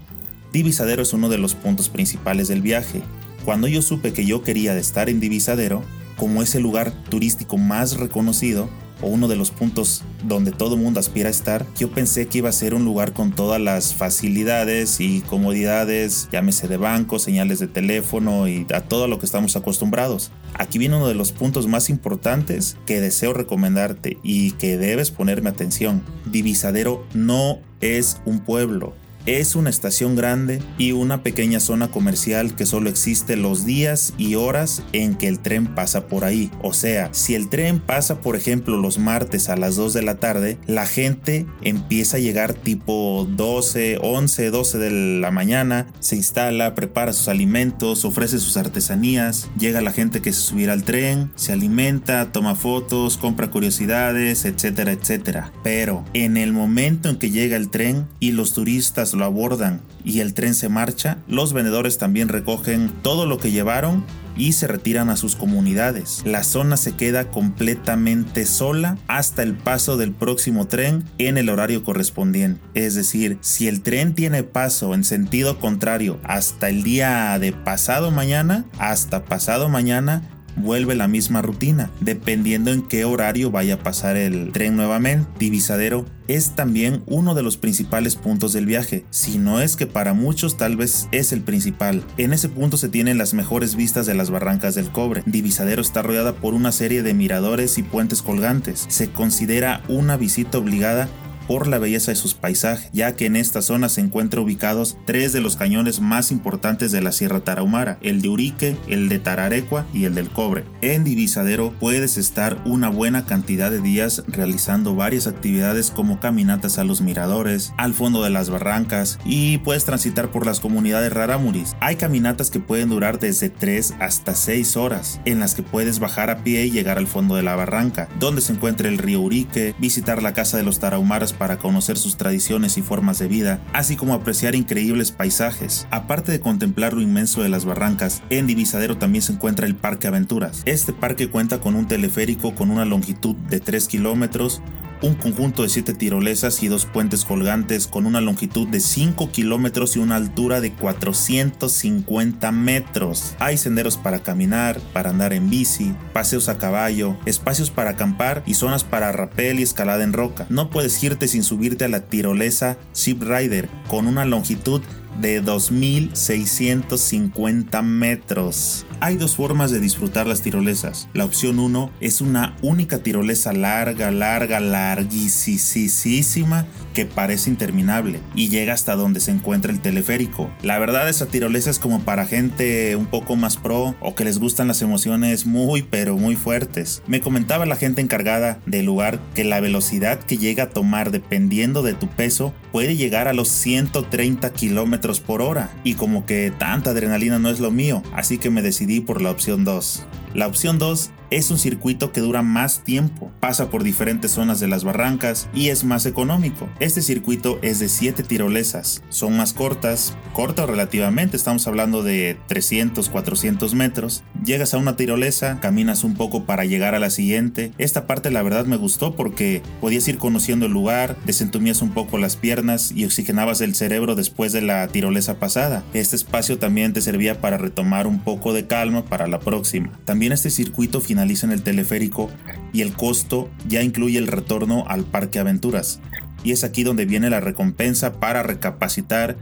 Divisadero 0.53 1.03
es 1.03 1.13
uno 1.13 1.29
de 1.29 1.39
los 1.39 1.55
puntos 1.55 1.89
principales 1.89 2.49
del 2.49 2.63
viaje. 2.63 3.03
Cuando 3.45 3.69
yo 3.69 3.83
supe 3.83 4.15
que 4.15 4.25
yo 4.25 4.43
quería 4.43 4.75
estar 4.79 5.11
en 5.11 5.21
Divisadero, 5.21 5.83
como 6.17 6.43
es 6.43 6.55
el 6.55 6.63
lugar 6.63 6.93
turístico 7.11 7.59
más 7.59 7.99
reconocido 7.99 8.71
o 9.03 9.09
uno 9.09 9.29
de 9.29 9.37
los 9.37 9.51
puntos 9.51 10.03
donde 10.23 10.51
todo 10.51 10.79
mundo 10.79 10.99
aspira 10.99 11.29
a 11.29 11.31
estar, 11.31 11.67
yo 11.77 11.91
pensé 11.91 12.27
que 12.27 12.39
iba 12.39 12.49
a 12.49 12.53
ser 12.53 12.73
un 12.73 12.87
lugar 12.87 13.13
con 13.13 13.33
todas 13.33 13.61
las 13.61 13.95
facilidades 13.95 14.99
y 14.99 15.21
comodidades, 15.21 16.27
llámese 16.33 16.69
de 16.69 16.79
banco, 16.79 17.19
señales 17.19 17.59
de 17.59 17.67
teléfono 17.67 18.49
y 18.49 18.67
a 18.73 18.81
todo 18.81 19.09
lo 19.09 19.19
que 19.19 19.27
estamos 19.27 19.57
acostumbrados. 19.57 20.33
Aquí 20.55 20.79
viene 20.79 20.97
uno 20.97 21.09
de 21.09 21.15
los 21.15 21.33
puntos 21.33 21.67
más 21.67 21.91
importantes 21.91 22.79
que 22.87 23.03
deseo 23.03 23.35
recomendarte 23.35 24.17
y 24.23 24.53
que 24.53 24.79
debes 24.79 25.11
ponerme 25.11 25.51
atención. 25.51 26.03
Divisadero 26.25 27.05
no 27.13 27.59
es 27.83 28.23
un 28.25 28.41
pueblo, 28.41 28.95
es 29.27 29.57
una 29.57 29.71
estación 29.71 30.17
grande 30.17 30.63
y 30.79 30.93
una 30.93 31.23
pequeña 31.23 31.61
zona 31.61 31.91
comercial 31.91 32.55
que 32.55 32.67
solo 32.67 32.91
existe 32.91 33.37
los 33.37 33.65
días 33.65 34.15
y 34.19 34.35
horas 34.35 34.83
en 34.93 35.15
que 35.15 35.29
el 35.29 35.39
tren 35.39 35.67
pasa 35.67 36.07
por 36.07 36.25
ahí. 36.25 36.51
O 36.63 36.73
sea, 36.73 37.09
si 37.13 37.35
el 37.35 37.49
tren 37.49 37.81
pasa 37.81 38.21
por 38.21 38.37
ejemplo 38.37 38.77
los 38.77 38.99
martes 38.99 39.49
a 39.49 39.57
las 39.57 39.77
2 39.77 39.95
de 39.95 40.03
la 40.03 40.17
tarde, 40.17 40.59
la 40.67 40.87
gente 40.87 41.47
empieza 41.63 42.19
a 42.19 42.21
llegar 42.21 42.55
tipo 42.55 43.27
12, 43.31 43.99
11, 44.03 44.51
12 44.51 44.79
de 44.79 44.91
la 45.21 45.31
mañana, 45.31 45.87
se 46.01 46.17
instala, 46.17 46.75
prepara 46.75 47.13
sus 47.13 47.29
alimentos, 47.29 48.05
ofrece 48.05 48.39
sus 48.39 48.57
artesanías, 48.57 49.49
llega 49.59 49.81
la 49.81 49.93
gente 49.93 50.21
que 50.21 50.33
se 50.33 50.41
subirá 50.41 50.73
al 50.73 50.85
tren, 50.85 51.31
se 51.35 51.53
alimenta, 51.53 52.33
toma 52.33 52.55
fotos, 52.55 53.17
compra 53.17 53.51
curiosidades, 53.51 54.45
etcétera, 54.45 54.93
etcétera. 54.93 55.53
Pero 55.63 56.05
en 56.13 56.37
el 56.37 56.53
momento 56.53 57.09
en 57.09 57.17
que 57.17 57.31
llega 57.31 57.57
el 57.57 57.71
tren 57.71 58.07
y 58.21 58.33
los 58.33 58.53
turistas 58.53 59.14
lo 59.15 59.25
abordan 59.25 59.81
y 60.05 60.21
el 60.21 60.35
tren 60.35 60.55
se 60.55 60.69
marcha, 60.69 61.19
los 61.27 61.53
vendedores 61.53 61.99
también 61.99 62.29
recogen 62.29 62.93
todo 63.03 63.27
lo 63.27 63.39
que 63.39 63.51
llevaron 63.51 64.05
y 64.37 64.53
se 64.53 64.67
retiran 64.67 65.11
a 65.11 65.17
sus 65.17 65.37
comunidades. 65.37 66.23
La 66.25 66.43
zona 66.43 66.77
se 66.77 66.93
queda 66.93 67.31
completamente 67.31 68.47
sola 68.47 68.99
hasta 69.07 69.43
el 69.43 69.55
paso 69.55 69.97
del 69.97 70.13
próximo 70.13 70.67
tren 70.67 71.05
en 71.19 71.39
el 71.39 71.49
horario 71.49 71.85
correspondiente. 71.85 72.61
Es 72.75 72.95
decir, 72.95 73.39
si 73.41 73.69
el 73.69 73.83
tren 73.83 74.15
tiene 74.15 74.43
paso 74.43 74.95
en 74.95 75.05
sentido 75.05 75.59
contrario 75.59 76.19
hasta 76.25 76.69
el 76.69 76.83
día 76.83 77.39
de 77.39 77.53
pasado 77.53 78.11
mañana, 78.11 78.65
hasta 78.79 79.25
pasado 79.25 79.69
mañana, 79.69 80.23
vuelve 80.57 80.95
la 80.95 81.09
misma 81.09 81.43
rutina, 81.43 81.91
dependiendo 82.01 82.71
en 82.71 82.83
qué 82.83 83.05
horario 83.05 83.51
vaya 83.51 83.75
a 83.75 83.83
pasar 83.83 84.17
el 84.17 84.53
tren 84.53 84.77
nuevamente. 84.77 85.29
Divisadero 85.39 86.07
es 86.29 86.55
también 86.55 87.03
uno 87.07 87.35
de 87.35 87.43
los 87.43 87.57
principales 87.57 88.17
puntos 88.17 88.53
del 88.53 88.67
viaje, 88.67 89.05
si 89.11 89.39
no 89.39 89.61
es 89.61 89.77
que 89.77 89.87
para 89.87 90.15
muchos 90.15 90.57
tal 90.57 90.77
vez 90.77 91.09
es 91.13 91.33
el 91.33 91.43
principal. 91.43 92.03
En 92.17 92.33
ese 92.33 92.49
punto 92.49 92.77
se 92.77 92.89
tienen 92.89 93.19
las 93.19 93.35
mejores 93.35 93.77
vistas 93.77 94.07
de 94.07 94.15
las 94.15 94.31
barrancas 94.31 94.75
del 94.75 94.91
cobre. 94.91 95.23
Divisadero 95.27 95.83
está 95.83 96.03
rodeada 96.03 96.35
por 96.35 96.55
una 96.55 96.73
serie 96.73 97.03
de 97.03 97.15
miradores 97.15 97.79
y 97.79 97.83
puentes 97.83 98.23
colgantes. 98.23 98.87
Se 98.89 99.11
considera 99.11 99.83
una 99.89 100.17
visita 100.17 100.59
obligada 100.59 101.09
por 101.47 101.67
la 101.67 101.79
belleza 101.79 102.11
de 102.11 102.17
sus 102.17 102.35
paisajes, 102.35 102.91
ya 102.93 103.17
que 103.17 103.27
en 103.27 103.37
esta 103.37 103.63
zona 103.63 103.89
se 103.89 104.01
encuentran 104.01 104.45
ubicados 104.45 104.97
tres 105.05 105.33
de 105.33 105.41
los 105.41 105.57
cañones 105.57 106.01
más 106.01 106.31
importantes 106.31 106.93
de 106.93 107.01
la 107.01 107.13
Sierra 107.13 107.41
Tarahumara, 107.41 107.99
el 108.03 108.23
de 108.23 108.29
Urique, 108.29 108.77
el 108.89 109.09
de 109.09 109.19
Tararecua 109.19 109.87
y 109.93 110.05
el 110.05 110.15
del 110.15 110.31
Cobre. 110.31 110.65
En 110.81 111.05
Divisadero 111.05 111.73
puedes 111.79 112.17
estar 112.17 112.61
una 112.65 112.89
buena 112.89 113.27
cantidad 113.27 113.71
de 113.71 113.81
días 113.81 114.25
realizando 114.27 114.95
varias 114.95 115.27
actividades 115.27 115.91
como 115.91 116.21
caminatas 116.21 116.79
a 116.79 116.85
los 116.85 117.01
miradores, 117.01 117.73
al 117.77 117.95
fondo 117.95 118.23
de 118.23 118.31
las 118.31 118.51
barrancas 118.51 119.19
y 119.25 119.59
puedes 119.59 119.85
transitar 119.85 120.31
por 120.31 120.47
las 120.47 120.61
comunidades 120.61 121.13
raramuris. 121.13 121.77
Hay 121.81 121.97
caminatas 121.97 122.51
que 122.51 122.61
pueden 122.61 122.89
durar 122.89 123.19
desde 123.19 123.51
3 123.51 123.95
hasta 124.01 124.35
6 124.35 124.77
horas, 124.77 125.21
en 125.25 125.41
las 125.41 125.55
que 125.55 125.63
puedes 125.63 125.99
bajar 125.99 126.31
a 126.31 126.43
pie 126.43 126.65
y 126.67 126.71
llegar 126.71 126.99
al 126.99 127.07
fondo 127.07 127.37
de 127.37 127.43
la 127.43 127.57
barranca, 127.57 128.09
donde 128.19 128.41
se 128.41 128.53
encuentra 128.53 128.89
el 128.89 128.99
río 128.99 129.21
Urique, 129.21 129.75
visitar 129.79 130.23
la 130.23 130.33
casa 130.33 130.57
de 130.57 130.63
los 130.63 130.79
Tarahumaras 130.79 131.33
para 131.35 131.59
conocer 131.59 131.99
sus 131.99 132.17
tradiciones 132.17 132.79
y 132.79 132.83
formas 132.83 133.19
de 133.19 133.29
vida, 133.29 133.61
así 133.73 133.97
como 133.97 134.15
apreciar 134.15 134.55
increíbles 134.55 135.13
paisajes. 135.13 135.87
Aparte 135.91 136.33
de 136.33 136.41
contemplar 136.41 136.93
lo 136.95 137.01
inmenso 137.01 137.43
de 137.43 137.49
las 137.49 137.65
barrancas, 137.65 138.23
en 138.31 138.47
Divisadero 138.47 138.99
también 138.99 139.23
se 139.23 139.33
encuentra 139.33 139.67
el 139.67 139.77
Parque 139.77 140.07
Aventuras. 140.07 140.63
Este 140.65 140.93
parque 140.93 141.29
cuenta 141.29 141.61
con 141.61 141.75
un 141.75 141.87
teleférico 141.87 142.55
con 142.55 142.71
una 142.71 142.85
longitud 142.85 143.35
de 143.35 143.61
3 143.61 143.89
kilómetros, 143.89 144.63
un 145.05 145.15
conjunto 145.15 145.63
de 145.63 145.69
7 145.69 145.93
tirolesas 145.95 146.63
y 146.63 146.69
dos 146.69 146.87
puentes 146.87 147.25
colgantes 147.27 147.87
con 147.87 148.07
una 148.07 148.23
longitud 148.23 148.67
de 148.67 148.81
5 148.81 149.31
kilómetros 149.31 149.97
y 149.97 149.99
una 149.99 150.17
altura 150.17 150.63
de 150.63 150.73
450 150.73 152.53
metros. 152.53 153.35
Hay 153.39 153.59
senderos 153.59 153.99
para 153.99 154.21
caminar, 154.21 154.81
para 154.93 155.11
andar 155.11 155.35
en 155.35 155.51
bici, 155.51 155.95
paseos 156.15 156.49
a 156.49 156.57
caballo, 156.57 157.19
espacios 157.27 157.71
para 157.71 157.91
acampar 157.91 158.43
y 158.47 158.55
zonas 158.55 158.83
para 158.83 159.13
rapel 159.13 159.61
y 159.61 159.63
escalada 159.63 160.05
en 160.05 160.15
roca. 160.15 160.47
No 160.49 160.71
puedes 160.71 161.03
irte 161.05 161.29
sin 161.29 161.43
subirte 161.43 161.85
a 161.85 161.89
la 161.89 162.01
tirolesa 162.01 162.79
Ship 162.95 163.19
Rider 163.21 163.69
con 163.89 164.07
una 164.07 164.25
longitud 164.25 164.81
2.650 165.21 167.83
metros. 167.83 168.87
Hay 169.01 169.17
dos 169.17 169.37
formas 169.37 169.71
de 169.71 169.81
disfrutar 169.81 170.27
las 170.27 170.43
tirolesas. 170.43 171.09
La 171.13 171.25
opción 171.25 171.59
1 171.59 171.91
es 172.01 172.21
una 172.21 172.57
única 172.63 172.99
tirolesa 172.99 173.53
larga, 173.53 174.11
larga, 174.11 174.61
larguísima 174.61 176.67
que 176.95 177.05
parece 177.05 177.51
interminable 177.51 178.21
y 178.35 178.49
llega 178.49 178.73
hasta 178.73 178.95
donde 178.95 179.21
se 179.21 179.33
encuentra 179.33 179.73
el 179.73 179.81
teleférico. 179.81 180.51
La 180.63 180.79
verdad 180.79 181.09
esa 181.09 181.27
tirolesa 181.27 181.71
es 181.71 181.79
como 181.79 182.01
para 182.01 182.25
gente 182.25 182.97
un 182.97 183.07
poco 183.07 183.37
más 183.37 183.57
pro 183.57 183.95
o 184.01 184.15
que 184.15 184.25
les 184.25 184.39
gustan 184.39 184.69
las 184.69 184.81
emociones 184.81 185.45
muy 185.45 185.83
pero 185.83 186.17
muy 186.17 186.37
fuertes. 186.37 187.03
Me 187.07 187.21
comentaba 187.21 187.67
la 187.67 187.77
gente 187.77 188.01
encargada 188.01 188.61
del 188.65 188.87
lugar 188.87 189.21
que 189.35 189.45
la 189.45 189.61
velocidad 189.61 190.21
que 190.21 190.39
llega 190.39 190.65
a 190.65 190.71
tomar 190.71 191.11
dependiendo 191.11 191.83
de 191.83 191.95
tu 191.95 192.09
peso 192.09 192.55
puede 192.73 192.97
llegar 192.97 193.29
a 193.29 193.35
los 193.35 193.49
130 193.49 194.53
kilómetros 194.53 195.04
por 195.21 195.43
hora 195.43 195.71
y 195.85 195.95
como 195.95 196.25
que 196.25 196.51
tanta 196.51 196.91
adrenalina 196.91 197.39
no 197.39 197.51
es 197.51 197.61
lo 197.61 197.71
mío, 197.71 198.03
así 198.15 198.39
que 198.39 198.51
me 198.51 198.63
decidí 198.63 199.01
por 199.01 199.21
la 199.21 199.31
opción 199.31 199.65
2. 199.65 200.07
La 200.33 200.47
opción 200.47 200.79
2 200.79 201.11
es 201.31 201.51
un 201.51 201.59
circuito 201.59 202.13
que 202.13 202.21
dura 202.21 202.43
más 202.43 202.85
tiempo, 202.85 203.31
pasa 203.41 203.71
por 203.71 203.83
diferentes 203.83 204.33
zonas 204.33 204.61
de 204.61 204.69
las 204.69 204.85
barrancas 204.85 205.49
y 205.55 205.69
es 205.69 205.85
más 205.85 206.07
económico. 206.07 206.69
Este 206.81 207.03
circuito 207.03 207.59
es 207.63 207.79
de 207.79 207.89
7 207.89 208.23
tirolesas, 208.23 209.03
son 209.09 209.37
más 209.37 209.53
cortas, 209.53 210.15
cortas 210.33 210.69
relativamente, 210.69 211.37
estamos 211.37 211.67
hablando 211.67 212.03
de 212.03 212.39
300, 212.49 213.09
400 213.09 213.75
metros. 213.75 214.23
Llegas 214.45 214.75
a 214.75 214.79
una 214.79 214.97
tirolesa, 214.97 215.61
caminas 215.61 216.05
un 216.05 216.15
poco 216.15 216.45
para 216.45 216.65
llegar 216.65 216.95
a 216.95 216.99
la 216.99 217.11
siguiente. 217.11 217.73
Esta 217.79 218.07
parte 218.07 218.31
la 218.31 218.43
verdad 218.43 218.67
me 218.67 218.77
gustó 218.77 219.17
porque 219.17 219.63
podías 219.81 220.07
ir 220.09 220.19
conociendo 220.19 220.67
el 220.67 220.73
lugar, 220.73 221.17
desentumías 221.25 221.83
un 221.83 221.91
poco 221.93 222.19
las 222.19 222.37
piernas 222.37 222.93
y 222.93 223.05
oxigenabas 223.05 223.61
el 223.61 223.75
cerebro 223.75 224.15
después 224.15 224.53
de 224.53 224.63
la 224.63 224.87
tirolesa 224.89 225.39
pasada. 225.39 225.85
Este 225.95 226.17
espacio 226.17 226.59
también 226.59 226.93
te 226.93 227.01
servía 227.01 227.41
para 227.41 227.59
retomar 227.59 228.07
un 228.07 228.21
poco 228.21 228.53
de 228.53 228.67
calma 228.67 229.05
para 229.05 229.27
la 229.27 229.41
próxima. 229.41 229.99
También 230.05 230.33
este 230.33 230.51
circuito 230.51 231.01
finaliza 231.15 231.47
en 231.47 231.53
el 231.53 231.63
teleférico 231.63 232.29
y 232.73 232.83
el 232.83 232.93
costo 232.93 233.49
ya 233.69 233.83
incluye 233.83 234.19
el 234.19 234.27
retorno 234.27 234.85
al 234.89 235.05
Parque 235.05 235.39
Aventuras. 235.39 236.01
Y 236.43 236.51
es 236.51 236.65
aquí 236.65 236.83
donde 236.83 237.07
viene 237.07 237.31
la 237.31 237.39
recompensa 237.39 238.15
para 238.15 238.43
recapacitar 238.43 239.37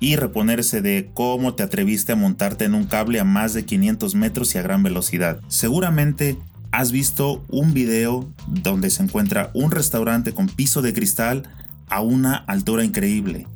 y 0.00 0.16
reponerse 0.16 0.80
de 0.80 1.10
cómo 1.12 1.54
te 1.54 1.62
atreviste 1.62 2.12
a 2.12 2.16
montarte 2.16 2.64
en 2.64 2.74
un 2.74 2.84
cable 2.84 3.20
a 3.20 3.24
más 3.24 3.52
de 3.52 3.66
500 3.66 4.14
metros 4.14 4.54
y 4.54 4.58
a 4.58 4.62
gran 4.62 4.82
velocidad. 4.82 5.40
Seguramente 5.48 6.38
has 6.72 6.92
visto 6.92 7.44
un 7.48 7.74
video 7.74 8.26
donde 8.46 8.88
se 8.88 9.02
encuentra 9.02 9.50
un 9.52 9.70
restaurante 9.70 10.32
con 10.32 10.46
piso 10.46 10.80
de 10.80 10.94
cristal 10.94 11.42
a 11.90 12.00
una 12.00 12.36
altura 12.36 12.84
increíble. 12.84 13.46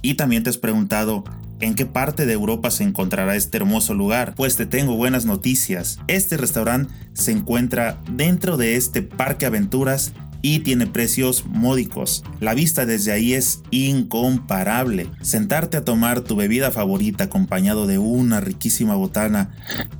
Y 0.00 0.14
también 0.14 0.44
te 0.44 0.50
has 0.50 0.58
preguntado, 0.58 1.24
¿En 1.60 1.74
qué 1.74 1.86
parte 1.86 2.26
de 2.26 2.34
Europa 2.34 2.70
se 2.70 2.84
encontrará 2.84 3.34
este 3.34 3.56
hermoso 3.56 3.94
lugar? 3.94 4.34
Pues 4.36 4.56
te 4.56 4.66
tengo 4.66 4.96
buenas 4.96 5.24
noticias. 5.24 5.98
Este 6.06 6.36
restaurante 6.36 6.92
se 7.14 7.32
encuentra 7.32 8.00
dentro 8.10 8.56
de 8.56 8.76
este 8.76 9.02
parque 9.02 9.46
aventuras 9.46 10.12
y 10.42 10.60
tiene 10.60 10.86
precios 10.86 11.44
módicos. 11.46 12.22
La 12.40 12.54
vista 12.54 12.86
desde 12.86 13.10
ahí 13.10 13.34
es 13.34 13.62
incomparable. 13.70 15.08
Sentarte 15.20 15.76
a 15.78 15.84
tomar 15.84 16.20
tu 16.20 16.36
bebida 16.36 16.70
favorita 16.70 17.24
acompañado 17.24 17.86
de 17.86 17.98
una 17.98 18.40
riquísima 18.40 18.94
botana 18.94 19.50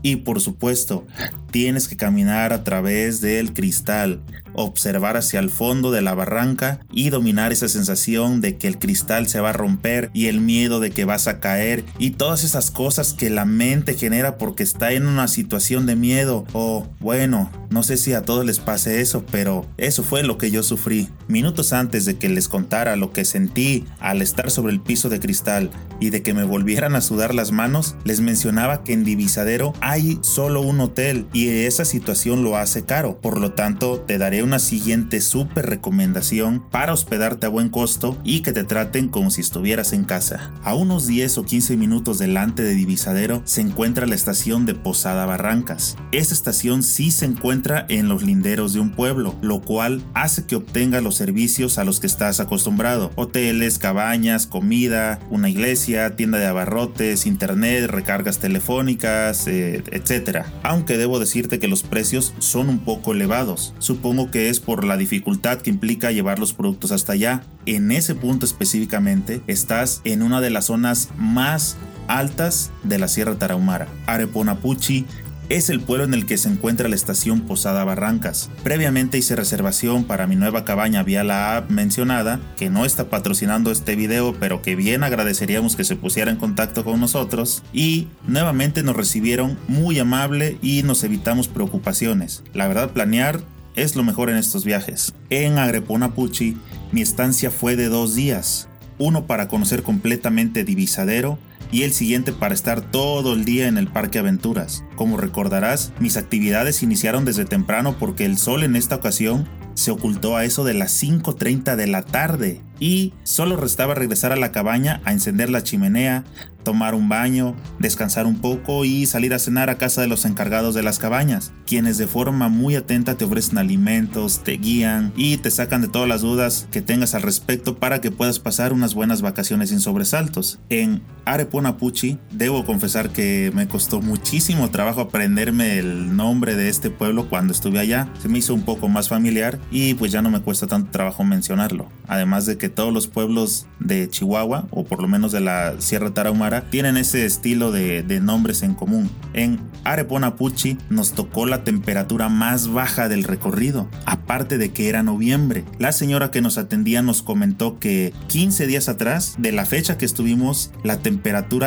y 0.03 0.17
por 0.17 0.41
supuesto 0.41 1.07
tienes 1.51 1.89
que 1.89 1.97
caminar 1.97 2.53
a 2.53 2.65
través 2.65 3.21
del 3.21 3.55
cristal, 3.55 4.23
observar 4.57 5.17
hacia 5.17 5.41
el 5.41 5.51
fondo 5.51 5.91
de 5.91 6.03
la 6.03 6.15
barranca 6.15 6.81
y 6.91 7.11
dominar 7.11 7.53
esa 7.53 7.69
sensación 7.69 8.41
de 8.41 8.57
que 8.57 8.69
el 8.69 8.79
cristal 8.79 9.29
se 9.29 9.41
va 9.41 9.51
a 9.51 9.55
romper 9.55 10.11
y 10.13 10.27
el 10.27 10.41
miedo 10.41 10.81
de 10.81 10.91
que 10.91 11.05
vas 11.05 11.29
a 11.29 11.41
caer 11.41 11.85
y 11.99 12.11
todas 12.11 12.45
esas 12.45 12.71
cosas 12.71 13.13
que 13.13 13.31
la 13.31 13.45
mente 13.45 13.95
genera 13.95 14.39
porque 14.39 14.63
está 14.63 14.93
en 14.93 15.07
una 15.07 15.29
situación 15.29 15.87
de 15.87 15.97
miedo 15.97 16.45
o 16.53 16.87
bueno, 17.01 17.51
no 17.71 17.83
sé 17.83 17.97
si 17.97 18.13
a 18.13 18.23
todos 18.23 18.45
les 18.45 18.59
pase 18.59 19.01
eso, 19.01 19.25
pero 19.31 19.67
eso 19.77 20.03
fue 20.03 20.23
lo 20.23 20.39
que 20.39 20.51
yo 20.51 20.63
sufrí. 20.63 21.09
Minutos 21.29 21.73
antes 21.73 22.05
de 22.05 22.17
que 22.17 22.29
les 22.29 22.49
contara 22.49 22.97
lo 22.97 23.13
que 23.13 23.25
sentí 23.25 23.85
al 24.01 24.23
estar 24.23 24.51
sobre 24.51 24.73
el 24.73 24.81
piso 24.81 25.09
de 25.09 25.21
cristal 25.21 25.71
y 26.01 26.11
de 26.11 26.23
que 26.23 26.35
me 26.35 26.45
volvieran 26.45 26.95
a 26.95 27.01
sudar 27.01 27.35
las 27.35 27.53
manos, 27.53 27.97
les 28.05 28.21
mencionaba 28.21 28.85
que 28.85 28.93
en 28.93 29.05
Divisadero 29.05 29.73
hay 29.81 30.19
solo 30.23 30.61
un 30.61 30.81
hotel 30.81 31.27
y 31.33 31.49
esa 31.49 31.85
situación 31.85 32.43
lo 32.43 32.57
hace 32.57 32.85
caro. 32.85 33.19
Por 33.21 33.41
lo 33.41 33.53
tanto, 33.53 34.01
te 34.01 34.19
daré 34.19 34.43
una 34.47 34.59
siguiente 34.61 35.21
super 35.21 35.67
recomendación 35.67 36.63
para 36.71 36.93
hospedarte 36.93 37.47
a 37.47 37.49
buen 37.49 37.69
costo 37.69 38.17
y 38.23 38.43
que 38.43 38.53
te 38.53 38.63
traten 38.63 39.09
como 39.09 39.33
si 39.33 39.41
estuvieras 39.41 39.93
en 39.93 40.05
casa. 40.05 40.53
A 40.63 40.75
unos 40.75 41.09
10 41.09 41.39
o 41.39 41.45
15 41.45 41.77
minutos 41.77 42.21
delante 42.21 42.63
de 42.63 42.75
Divisadero 42.75 43.43
se 43.45 43.61
encuentra 43.61 44.07
la 44.07 44.15
estación 44.15 44.65
de 44.65 44.75
Posada 44.75 45.27
Barrancas. 45.27 45.97
Esta 46.13 46.33
estación 46.33 46.85
sí 46.85 47.11
se 47.11 47.25
encuentra 47.25 47.87
en 47.89 48.09
los 48.09 48.23
linderos 48.23 48.73
de 48.73 48.79
un 48.79 48.93
pueblo, 48.93 49.35
lo 49.43 49.61
cual 49.63 50.05
hace 50.15 50.47
que 50.47 50.55
obtenga 50.55 51.01
los 51.01 51.17
servicios 51.17 51.79
a 51.79 51.85
los 51.85 51.99
que 51.99 52.07
estás 52.07 52.39
acostumbrado. 52.39 53.11
Hoteles, 53.17 53.81
cabañas, 53.81 54.47
comida, 54.47 55.19
una 55.29 55.51
iglesia, 55.51 56.15
tienda 56.15 56.39
de 56.39 56.47
abarrotes, 56.47 57.27
internet, 57.27 57.91
recargas 57.91 58.39
telefónicas, 58.39 59.49
eh, 59.49 59.83
etc. 59.91 60.45
Aunque 60.63 60.97
debo 60.97 61.19
decir 61.19 61.49
que 61.49 61.69
los 61.69 61.83
precios 61.83 62.35
son 62.39 62.69
un 62.69 62.81
poco 62.81 63.13
elevados. 63.13 63.75
Supongo 63.79 64.31
que 64.31 64.36
es 64.37 64.61
por 64.61 64.85
la 64.85 64.97
dificultad 64.97 65.59
que 65.59 65.71
implica 65.71 66.13
llevar 66.13 66.39
los 66.39 66.53
productos 66.53 66.93
hasta 66.93 67.13
allá. 67.13 67.43
En 67.67 67.91
ese 67.91 68.15
punto 68.15 68.47
específicamente 68.47 69.41
estás 69.47 70.01
en 70.05 70.23
una 70.23 70.41
de 70.41 70.51
las 70.51 70.67
zonas 70.67 71.11
más 71.17 71.77
altas 72.09 72.71
de 72.85 72.99
la 72.99 73.09
Sierra 73.09 73.37
Tarahumara. 73.37 73.89
Areponapuchi 74.07 75.07
es 75.49 75.71
el 75.71 75.81
pueblo 75.81 76.05
en 76.05 76.15
el 76.15 76.27
que 76.27 76.39
se 76.39 76.49
encuentra 76.49 76.89
la 76.89 76.97
estación 76.97 77.43
Posada 77.43 77.85
Barrancas. 77.85 78.51
Previamente 78.65 79.19
hice 79.19 79.37
reservación 79.37 80.05
para 80.05 80.27
mi 80.27 80.35
nueva 80.35 80.65
cabaña 80.65 81.05
vía 81.05 81.23
la 81.23 81.57
app 81.57 81.71
mencionada, 81.71 82.41
que 82.57 82.69
no 82.69 82.85
está 82.85 83.09
patrocinando 83.09 83.71
este 83.71 83.95
video, 83.95 84.35
pero 84.41 84.61
que 84.63 84.75
bien 84.75 85.05
agradeceríamos 85.05 85.77
que 85.77 85.85
se 85.85 85.95
pusiera 85.95 86.31
en 86.31 86.37
contacto 86.37 86.85
con 86.85 87.01
nosotros. 87.01 87.63
Y 87.73 88.09
nuevamente 88.27 88.83
nos 88.83 88.97
recibieron 88.97 89.57
muy 89.69 89.99
amable 90.01 90.59
y 90.63 90.83
nos 90.83 91.05
evitamos 91.05 91.47
preocupaciones. 91.47 92.43
La 92.53 92.67
verdad, 92.67 92.91
planear 92.91 93.41
es 93.77 93.95
lo 93.95 94.03
mejor 94.03 94.31
en 94.31 94.37
estos 94.37 94.65
viajes. 94.65 95.15
En 95.31 95.59
Agreponapuchi, 95.59 96.57
mi 96.93 97.03
estancia 97.03 97.51
fue 97.51 97.77
de 97.77 97.89
dos 97.89 98.15
días. 98.15 98.69
Uno 98.99 99.27
para 99.27 99.49
conocer 99.49 99.83
completamente 99.83 100.65
Divisadero 100.65 101.39
y 101.73 101.83
el 101.83 101.93
siguiente 101.93 102.33
para 102.33 102.55
estar 102.55 102.81
todo 102.81 103.35
el 103.35 103.45
día 103.45 103.69
en 103.69 103.79
el 103.79 103.89
Parque 103.89 104.19
Aventuras. 104.19 104.85
Como 104.95 105.17
recordarás, 105.17 105.93
mis 105.99 106.17
actividades 106.17 106.83
iniciaron 106.83 107.25
desde 107.25 107.45
temprano 107.45 107.97
porque 107.99 108.25
el 108.25 108.39
sol 108.39 108.63
en 108.63 108.77
esta 108.77 108.97
ocasión 108.97 109.49
se 109.77 109.91
ocultó 109.91 110.37
a 110.37 110.45
eso 110.45 110.65
de 110.65 110.73
las 110.73 111.03
5.30 111.03 111.77
de 111.77 111.87
la 111.87 112.03
tarde 112.03 112.63
y 112.81 113.13
solo 113.25 113.57
restaba 113.57 113.95
regresar 113.95 114.33
a 114.33 114.37
la 114.37 114.51
cabaña 114.51 115.03
a 115.05 115.13
encender 115.13 115.51
la 115.51 115.63
chimenea, 115.63 116.25
tomar 116.65 116.95
un 116.95 117.09
baño, 117.09 117.55
descansar 117.79 118.27
un 118.27 118.41
poco 118.41 118.87
y 118.87 119.05
salir 119.07 119.35
a 119.35 119.39
cenar 119.39 119.69
a 119.69 119.77
casa 119.77 120.01
de 120.01 120.09
los 120.09 120.25
encargados 120.25 120.75
de 120.75 120.83
las 120.83 120.99
cabañas, 120.99 121.53
quienes 121.67 121.99
de 121.99 122.07
forma 122.07 122.49
muy 122.49 122.75
atenta 122.75 123.17
te 123.17 123.25
ofrecen 123.27 123.59
alimentos, 123.59 124.43
te 124.43 124.53
guían 124.53 125.13
y 125.15 125.37
te 125.37 125.51
sacan 125.51 125.83
de 125.83 125.89
todas 125.89 126.09
las 126.09 126.23
dudas 126.23 126.69
que 126.71 126.83
tengas 126.83 127.15
al 127.15 127.23
respecto 127.23 127.77
para 127.77 128.01
que 128.01 128.11
puedas 128.11 128.39
pasar 128.39 128.73
unas 128.73 128.95
buenas 128.95 129.21
vacaciones 129.21 129.69
sin 129.69 129.81
sobresaltos. 129.81 130.59
En 130.71 131.03
Areponapuchi, 131.47 132.19
debo 132.33 132.65
confesar 132.67 133.11
que 133.11 133.53
me 133.55 133.69
costó 133.69 134.01
muchísimo 134.01 134.71
trabajo 134.71 135.01
aprenderme 135.01 135.79
el 135.79 136.17
nombre 136.17 136.57
de 136.57 136.69
este 136.69 136.91
pueblo 136.91 137.29
cuando 137.29 137.53
estuve 137.53 137.79
allá, 137.79 138.09
se 138.21 138.29
me 138.29 138.39
hizo 138.39 138.53
un 138.53 138.63
poco 138.63 138.89
más 138.89 139.09
familiar 139.09 139.61
y 139.71 139.95
pues 139.95 140.11
ya 140.11 140.23
no 140.23 140.31
me 140.31 140.41
cuesta 140.41 140.67
tanto 140.67 140.91
trabajo 140.91 141.23
mencionarlo. 141.23 141.89
Además 142.09 142.47
de 142.47 142.59
que 142.59 142.69
todos 142.69 142.93
los 142.93 143.07
pueblos 143.07 143.67
de 143.79 144.09
Chihuahua, 144.09 144.67
o 144.71 144.85
por 144.85 145.01
lo 145.01 145.07
menos 145.07 145.31
de 145.31 145.41
la 145.41 145.81
Sierra 145.81 146.13
Tarahumara, 146.13 146.69
tienen 146.69 146.97
ese 146.97 147.25
estilo 147.25 147.71
de, 147.71 148.05
nombres 148.21 148.63
en 148.63 148.75
común. 148.75 149.11
En 149.35 149.61
Areponapuchi 149.85 150.79
nos 150.91 151.13
tocó 151.13 151.47
la 151.47 151.63
temperatura 151.63 152.29
más 152.29 152.69
baja 152.69 153.09
del 153.09 153.25
recorrido, 153.25 153.89
aparte 154.05 154.59
de 154.59 154.71
que 154.71 154.89
era 154.89 155.03
noviembre. 155.03 155.65
La 155.79 155.93
señora 155.93 156.31
que 156.31 156.41
nos 156.41 156.59
atendía 156.59 157.03
nos 157.03 157.23
comentó 157.23 157.79
que 157.79 158.13
15 158.29 158.67
días 158.67 158.89
atrás 158.89 159.37
de 159.39 159.53
la 159.53 159.65
fecha 159.65 159.99
que 159.99 160.07
estuvimos, 160.07 160.73
la 160.83 160.97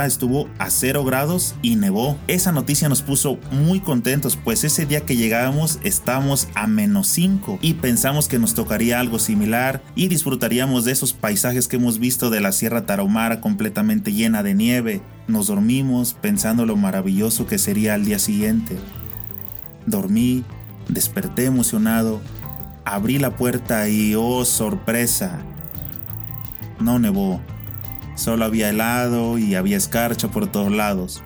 estuvo 0.06 0.50
a 0.58 0.70
0 0.70 1.04
grados 1.04 1.56
y 1.62 1.76
nevó. 1.76 2.18
Esa 2.28 2.52
noticia 2.52 2.90
nos 2.90 3.02
puso 3.02 3.40
muy 3.52 3.80
contentos, 3.80 4.38
pues 4.42 4.64
ese 4.64 4.86
día 4.86 5.02
que 5.02 5.16
llegábamos 5.16 5.80
estábamos 5.84 6.48
a 6.56 6.68
menos 6.68 7.08
5 7.08 7.60
y 7.62 7.76
pensamos 7.76 8.28
que 8.28 8.40
nos 8.40 8.54
tocaría 8.54 9.00
algo 9.00 9.20
similar 9.20 9.82
y 9.96 10.08
disfrutaríamos 10.08 10.86
de 10.86 10.92
esos 10.92 11.14
paisajes 11.14 11.68
que 11.68 11.78
hemos 11.78 12.00
visto 12.00 12.30
de 12.30 12.42
la 12.42 12.52
Sierra 12.52 12.86
Tarahumara 12.86 13.42
completamente 13.42 14.14
llena 14.14 14.44
de 14.44 14.56
nieve 14.56 15.02
nos 15.30 15.48
dormimos 15.48 16.16
pensando 16.16 16.66
lo 16.66 16.76
maravilloso 16.76 17.46
que 17.46 17.60
sería 17.60 17.94
al 17.94 18.04
día 18.04 18.18
siguiente. 18.18 18.78
Dormí, 19.86 20.44
desperté 20.88 21.46
emocionado, 21.46 22.20
abrí 22.84 23.20
la 23.20 23.36
puerta 23.36 23.88
y, 23.90 24.16
oh 24.16 24.44
sorpresa, 24.44 25.40
no 26.80 26.98
nevó. 26.98 27.40
Solo 28.20 28.44
había 28.44 28.68
helado 28.68 29.38
y 29.38 29.56
había 29.56 29.78
escarcha 29.78 30.28
por 30.28 30.46
todos 30.46 30.74
lados. 30.74 31.24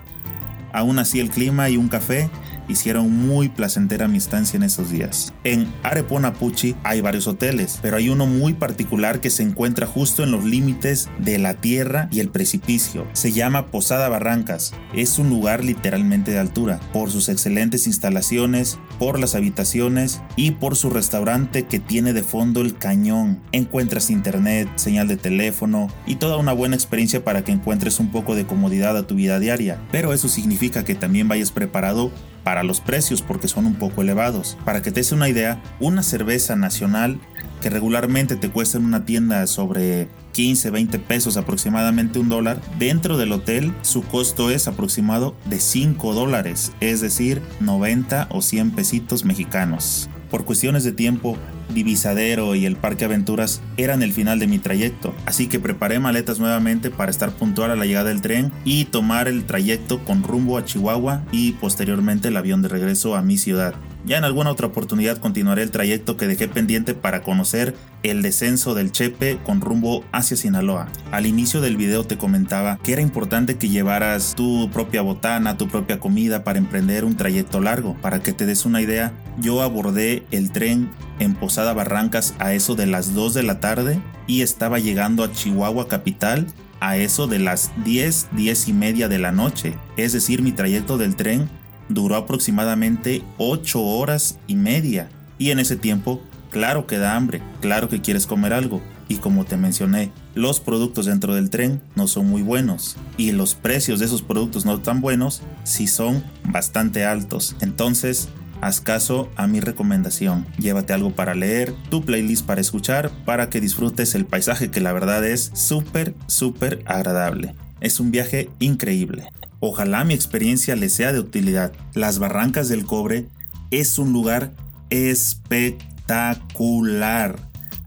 Aún 0.73 0.99
así 0.99 1.19
el 1.19 1.31
clima 1.31 1.67
y 1.71 1.75
un 1.75 1.87
café 1.87 2.29
hicieron 2.67 3.11
muy 3.11 3.49
placentera 3.49 4.07
mi 4.07 4.17
estancia 4.17 4.57
en 4.57 4.63
esos 4.63 4.91
días. 4.91 5.33
En 5.43 5.67
Areponapuchi 5.83 6.75
hay 6.83 7.01
varios 7.01 7.27
hoteles, 7.27 7.79
pero 7.81 7.97
hay 7.97 8.09
uno 8.09 8.25
muy 8.25 8.53
particular 8.53 9.19
que 9.19 9.29
se 9.29 9.43
encuentra 9.43 9.87
justo 9.87 10.23
en 10.23 10.31
los 10.31 10.43
límites 10.43 11.09
de 11.19 11.37
la 11.37 11.55
tierra 11.55 12.07
y 12.11 12.19
el 12.19 12.29
precipicio. 12.29 13.07
Se 13.13 13.31
llama 13.31 13.67
Posada 13.67 14.09
Barrancas. 14.09 14.73
Es 14.93 15.19
un 15.19 15.29
lugar 15.29 15.63
literalmente 15.63 16.31
de 16.31 16.39
altura, 16.39 16.79
por 16.91 17.11
sus 17.11 17.29
excelentes 17.29 17.87
instalaciones, 17.87 18.79
por 18.99 19.19
las 19.19 19.35
habitaciones 19.35 20.21
y 20.35 20.51
por 20.51 20.75
su 20.75 20.89
restaurante 20.89 21.63
que 21.63 21.79
tiene 21.79 22.13
de 22.13 22.23
fondo 22.23 22.61
el 22.61 22.77
cañón. 22.77 23.39
Encuentras 23.51 24.09
internet, 24.09 24.69
señal 24.75 25.07
de 25.07 25.17
teléfono 25.17 25.87
y 26.05 26.15
toda 26.15 26.37
una 26.37 26.53
buena 26.53 26.75
experiencia 26.75 27.23
para 27.23 27.43
que 27.43 27.51
encuentres 27.51 27.99
un 27.99 28.11
poco 28.11 28.35
de 28.35 28.45
comodidad 28.45 28.97
a 28.97 29.07
tu 29.07 29.15
vida 29.15 29.39
diaria. 29.39 29.79
Pero 29.91 30.13
eso 30.13 30.29
significa 30.29 30.83
que 30.83 30.95
también 30.95 31.27
vayas 31.27 31.51
preparado 31.51 32.11
para 32.43 32.63
los 32.63 32.81
precios 32.81 33.21
porque 33.21 33.47
son 33.47 33.65
un 33.65 33.75
poco 33.75 34.01
elevados. 34.01 34.57
Para 34.65 34.81
que 34.81 34.91
te 34.91 34.99
des 34.99 35.11
una 35.11 35.29
idea, 35.29 35.61
una 35.79 36.03
cerveza 36.03 36.55
nacional 36.55 37.19
que 37.61 37.69
regularmente 37.69 38.35
te 38.35 38.49
cuesta 38.49 38.77
en 38.77 38.85
una 38.85 39.05
tienda 39.05 39.47
sobre 39.47 40.09
15, 40.33 40.69
20 40.71 40.99
pesos 40.99 41.37
aproximadamente 41.37 42.19
un 42.19 42.27
dólar, 42.27 42.61
dentro 42.77 43.17
del 43.17 43.31
hotel 43.31 43.73
su 43.83 44.03
costo 44.03 44.51
es 44.51 44.67
aproximado 44.67 45.35
de 45.45 45.59
5 45.59 46.13
dólares, 46.13 46.73
es 46.81 46.99
decir, 46.99 47.41
90 47.61 48.27
o 48.31 48.41
100 48.41 48.71
pesitos 48.71 49.23
mexicanos. 49.23 50.09
Por 50.33 50.45
cuestiones 50.45 50.83
de 50.83 50.91
tiempo, 50.91 51.37
Divisadero 51.75 52.55
y 52.55 52.65
el 52.65 52.75
Parque 52.75 53.05
Aventuras 53.05 53.61
eran 53.77 54.01
el 54.01 54.13
final 54.13 54.39
de 54.39 54.47
mi 54.47 54.57
trayecto, 54.57 55.13
así 55.27 55.45
que 55.45 55.59
preparé 55.59 55.99
maletas 55.99 56.39
nuevamente 56.39 56.89
para 56.89 57.11
estar 57.11 57.33
puntual 57.33 57.69
a 57.69 57.75
la 57.75 57.85
llegada 57.85 58.09
del 58.09 58.21
tren 58.21 58.51
y 58.65 58.85
tomar 58.85 59.27
el 59.27 59.45
trayecto 59.45 60.03
con 60.03 60.23
rumbo 60.23 60.57
a 60.57 60.65
Chihuahua 60.65 61.23
y 61.31 61.51
posteriormente 61.51 62.29
el 62.29 62.37
avión 62.37 62.63
de 62.63 62.69
regreso 62.69 63.15
a 63.15 63.21
mi 63.21 63.37
ciudad. 63.37 63.75
Ya 64.05 64.17
en 64.17 64.25
alguna 64.25 64.51
otra 64.51 64.67
oportunidad 64.67 65.17
continuaré 65.17 65.63
el 65.63 65.71
trayecto 65.71 66.17
que 66.17 66.27
dejé 66.27 66.49
pendiente 66.49 66.93
para 66.93 67.21
conocer 67.21 67.73
el 68.03 68.21
descenso 68.21 68.73
del 68.73 68.91
Chepe 68.91 69.39
con 69.43 69.61
rumbo 69.61 70.03
hacia 70.11 70.35
Sinaloa. 70.35 70.89
Al 71.11 71.25
inicio 71.25 71.61
del 71.61 71.77
video 71.77 72.03
te 72.03 72.17
comentaba 72.17 72.77
que 72.83 72.91
era 72.91 73.01
importante 73.01 73.57
que 73.57 73.69
llevaras 73.69 74.35
tu 74.35 74.69
propia 74.71 75.01
botana, 75.01 75.57
tu 75.57 75.69
propia 75.69 75.99
comida 75.99 76.43
para 76.43 76.59
emprender 76.59 77.05
un 77.05 77.15
trayecto 77.15 77.61
largo. 77.61 77.95
Para 78.01 78.21
que 78.21 78.33
te 78.33 78.45
des 78.45 78.65
una 78.65 78.81
idea, 78.81 79.13
yo 79.39 79.61
abordé 79.61 80.23
el 80.31 80.51
tren 80.51 80.89
en 81.19 81.33
Posada 81.33 81.73
Barrancas 81.73 82.33
a 82.39 82.53
eso 82.53 82.75
de 82.75 82.87
las 82.87 83.13
2 83.13 83.33
de 83.33 83.43
la 83.43 83.61
tarde 83.61 84.01
y 84.27 84.41
estaba 84.41 84.79
llegando 84.79 85.23
a 85.23 85.31
Chihuahua 85.31 85.87
capital 85.87 86.47
a 86.81 86.97
eso 86.97 87.27
de 87.27 87.39
las 87.39 87.71
10, 87.85 88.27
10 88.33 88.67
y 88.67 88.73
media 88.73 89.07
de 89.07 89.17
la 89.17 89.31
noche. 89.31 89.77
Es 89.95 90.11
decir, 90.11 90.41
mi 90.41 90.51
trayecto 90.51 90.97
del 90.97 91.15
tren 91.15 91.49
duró 91.93 92.15
aproximadamente 92.15 93.23
8 93.37 93.81
horas 93.81 94.39
y 94.47 94.55
media. 94.55 95.09
Y 95.37 95.51
en 95.51 95.59
ese 95.59 95.75
tiempo, 95.75 96.21
claro 96.49 96.87
que 96.87 96.97
da 96.97 97.15
hambre, 97.15 97.41
claro 97.61 97.89
que 97.89 98.01
quieres 98.01 98.27
comer 98.27 98.53
algo. 98.53 98.81
Y 99.09 99.17
como 99.17 99.45
te 99.45 99.57
mencioné, 99.57 100.11
los 100.33 100.59
productos 100.59 101.05
dentro 101.05 101.35
del 101.35 101.49
tren 101.49 101.81
no 101.95 102.07
son 102.07 102.27
muy 102.27 102.41
buenos. 102.41 102.95
Y 103.17 103.31
los 103.31 103.53
precios 103.53 103.99
de 103.99 104.05
esos 104.05 104.21
productos 104.21 104.65
no 104.65 104.79
tan 104.79 105.01
buenos 105.01 105.41
sí 105.63 105.87
son 105.87 106.23
bastante 106.45 107.05
altos. 107.05 107.55
Entonces, 107.59 108.29
haz 108.61 108.79
caso 108.79 109.29
a 109.35 109.45
mi 109.45 109.59
recomendación. 109.59 110.45
Llévate 110.57 110.93
algo 110.93 111.11
para 111.11 111.35
leer, 111.35 111.73
tu 111.89 112.03
playlist 112.03 112.45
para 112.45 112.61
escuchar, 112.61 113.11
para 113.25 113.49
que 113.49 113.61
disfrutes 113.61 114.15
el 114.15 114.25
paisaje 114.25 114.71
que 114.71 114.79
la 114.79 114.93
verdad 114.93 115.25
es 115.27 115.51
súper, 115.53 116.15
súper 116.27 116.81
agradable. 116.85 117.55
Es 117.81 117.99
un 117.99 118.11
viaje 118.11 118.49
increíble. 118.59 119.27
Ojalá 119.65 120.03
mi 120.03 120.13
experiencia 120.13 120.75
les 120.75 120.93
sea 120.93 121.13
de 121.13 121.21
utilidad. 121.21 121.71
Las 121.93 122.19
Barrancas 122.19 122.67
del 122.67 122.85
Cobre 122.85 123.29
es 123.71 123.97
un 123.97 124.11
lugar 124.11 124.53
espectacular 124.89 127.39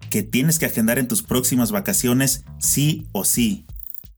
que 0.09 0.22
tienes 0.22 0.59
que 0.59 0.64
agendar 0.64 0.98
en 0.98 1.07
tus 1.07 1.22
próximas 1.22 1.72
vacaciones 1.72 2.46
sí 2.59 3.07
o 3.12 3.27
sí. 3.27 3.66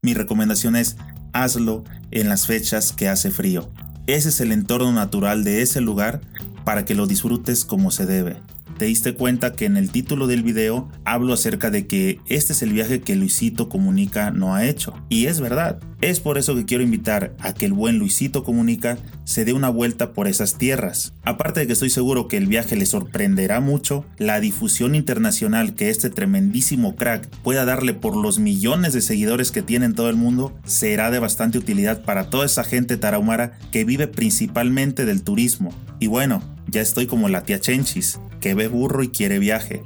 Mi 0.03 0.15
recomendación 0.15 0.77
es 0.77 0.99
hazlo 1.33 1.83
en 2.13 2.29
las 2.29 2.47
fechas 2.47 2.93
que 2.93 3.09
hace 3.09 3.33
frío. 3.33 3.69
Ese 4.07 4.29
es 4.29 4.41
el 4.41 4.53
entorno 4.53 4.93
natural 4.93 5.43
de 5.43 5.63
ese 5.63 5.81
lugar 5.81 6.21
para 6.65 6.85
que 6.85 6.95
lo 6.95 7.09
disfrutes 7.09 7.65
como 7.65 7.91
se 7.91 8.07
debe 8.07 8.37
te 8.79 8.85
diste 8.85 9.15
cuenta 9.15 9.53
que 9.53 9.65
en 9.65 9.77
el 9.77 9.91
título 9.91 10.29
del 10.29 10.45
video 10.45 10.89
hablo 11.05 11.33
acerca 11.33 11.71
de 11.71 11.87
que 11.87 12.21
este 12.27 12.53
es 12.53 12.63
el 12.63 12.73
viaje 12.73 13.01
que 13.01 13.17
Luisito 13.17 13.69
Comunica 13.69 14.31
no 14.31 14.55
ha 14.55 14.67
hecho. 14.67 14.95
Y 15.09 15.27
es 15.27 15.41
verdad. 15.41 15.81
Es 16.01 16.21
por 16.21 16.39
eso 16.39 16.55
que 16.55 16.65
quiero 16.65 16.85
invitar 16.85 17.35
a 17.41 17.53
que 17.53 17.67
el 17.67 17.73
buen 17.73 17.99
Luisito 17.99 18.45
Comunica 18.45 18.97
se 19.25 19.45
dé 19.45 19.53
una 19.53 19.69
vuelta 19.69 20.13
por 20.13 20.29
esas 20.29 20.57
tierras. 20.57 21.13
Aparte 21.25 21.59
de 21.59 21.67
que 21.67 21.73
estoy 21.73 21.91
seguro 21.91 22.29
que 22.29 22.37
el 22.37 22.47
viaje 22.47 22.77
le 22.77 22.87
sorprenderá 22.87 23.59
mucho, 23.61 24.05
la 24.17 24.39
difusión 24.39 24.95
internacional 24.95 25.75
que 25.75 25.91
este 25.91 26.09
tremendísimo 26.09 26.95
crack 26.95 27.27
pueda 27.43 27.65
darle 27.65 27.95
por 27.95 28.17
los 28.17 28.39
millones 28.39 28.93
de 28.93 29.01
seguidores 29.01 29.51
que 29.51 29.63
tiene 29.63 29.87
en 29.87 29.95
todo 29.95 30.09
el 30.09 30.17
mundo 30.17 30.57
será 30.65 31.11
de 31.11 31.19
bastante 31.19 31.59
utilidad 31.59 32.05
para 32.05 32.31
toda 32.31 32.47
esa 32.47 32.63
gente 32.63 32.97
tarahumara 32.97 33.59
que 33.73 33.85
vive 33.85 34.07
principalmente 34.07 35.05
del 35.05 35.25
turismo. 35.25 35.75
Y 35.99 36.07
bueno, 36.07 36.43
ya 36.69 36.81
estoy 36.81 37.07
como 37.07 37.29
la 37.29 37.43
tía 37.43 37.61
Chenchis, 37.61 38.21
que 38.41 38.55
ve 38.55 38.69
burro 38.69 39.03
y 39.03 39.09
quiere 39.09 39.39
viaje. 39.39 39.83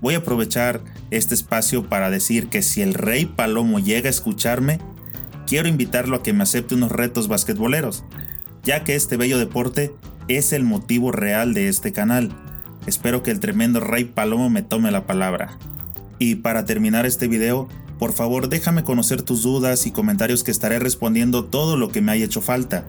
Voy 0.00 0.14
a 0.14 0.18
aprovechar 0.18 0.82
este 1.10 1.34
espacio 1.34 1.88
para 1.88 2.10
decir 2.10 2.48
que 2.48 2.62
si 2.62 2.82
el 2.82 2.94
rey 2.94 3.26
Palomo 3.26 3.78
llega 3.78 4.08
a 4.08 4.10
escucharme, 4.10 4.78
quiero 5.46 5.68
invitarlo 5.68 6.16
a 6.16 6.22
que 6.22 6.32
me 6.32 6.42
acepte 6.42 6.74
unos 6.74 6.92
retos 6.92 7.28
basquetboleros, 7.28 8.04
ya 8.62 8.84
que 8.84 8.94
este 8.94 9.16
bello 9.16 9.38
deporte 9.38 9.94
es 10.28 10.52
el 10.52 10.64
motivo 10.64 11.12
real 11.12 11.54
de 11.54 11.68
este 11.68 11.92
canal. 11.92 12.32
Espero 12.86 13.22
que 13.22 13.30
el 13.30 13.40
tremendo 13.40 13.80
rey 13.80 14.04
Palomo 14.04 14.50
me 14.50 14.62
tome 14.62 14.90
la 14.90 15.06
palabra. 15.06 15.58
Y 16.18 16.36
para 16.36 16.64
terminar 16.64 17.06
este 17.06 17.28
video, 17.28 17.68
por 17.98 18.12
favor 18.12 18.48
déjame 18.48 18.84
conocer 18.84 19.22
tus 19.22 19.42
dudas 19.42 19.86
y 19.86 19.90
comentarios 19.90 20.44
que 20.44 20.50
estaré 20.50 20.78
respondiendo 20.78 21.44
todo 21.44 21.76
lo 21.76 21.90
que 21.90 22.02
me 22.02 22.12
haya 22.12 22.26
hecho 22.26 22.42
falta. 22.42 22.84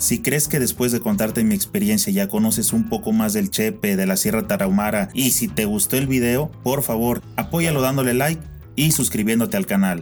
Si 0.00 0.22
crees 0.22 0.48
que 0.48 0.58
después 0.58 0.92
de 0.92 1.00
contarte 1.00 1.44
mi 1.44 1.54
experiencia 1.54 2.10
ya 2.10 2.26
conoces 2.26 2.72
un 2.72 2.88
poco 2.88 3.12
más 3.12 3.34
del 3.34 3.50
Chepe, 3.50 3.96
de 3.96 4.06
la 4.06 4.16
Sierra 4.16 4.46
Tarahumara 4.46 5.10
y 5.12 5.32
si 5.32 5.46
te 5.46 5.66
gustó 5.66 5.98
el 5.98 6.06
video, 6.06 6.50
por 6.62 6.82
favor 6.82 7.20
apóyalo 7.36 7.82
dándole 7.82 8.14
like 8.14 8.40
y 8.76 8.92
suscribiéndote 8.92 9.58
al 9.58 9.66
canal. 9.66 10.00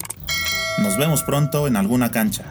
Nos 0.81 0.97
vemos 0.99 1.25
pronto 1.25 1.67
en 1.67 1.75
alguna 1.75 2.13
cancha. 2.13 2.45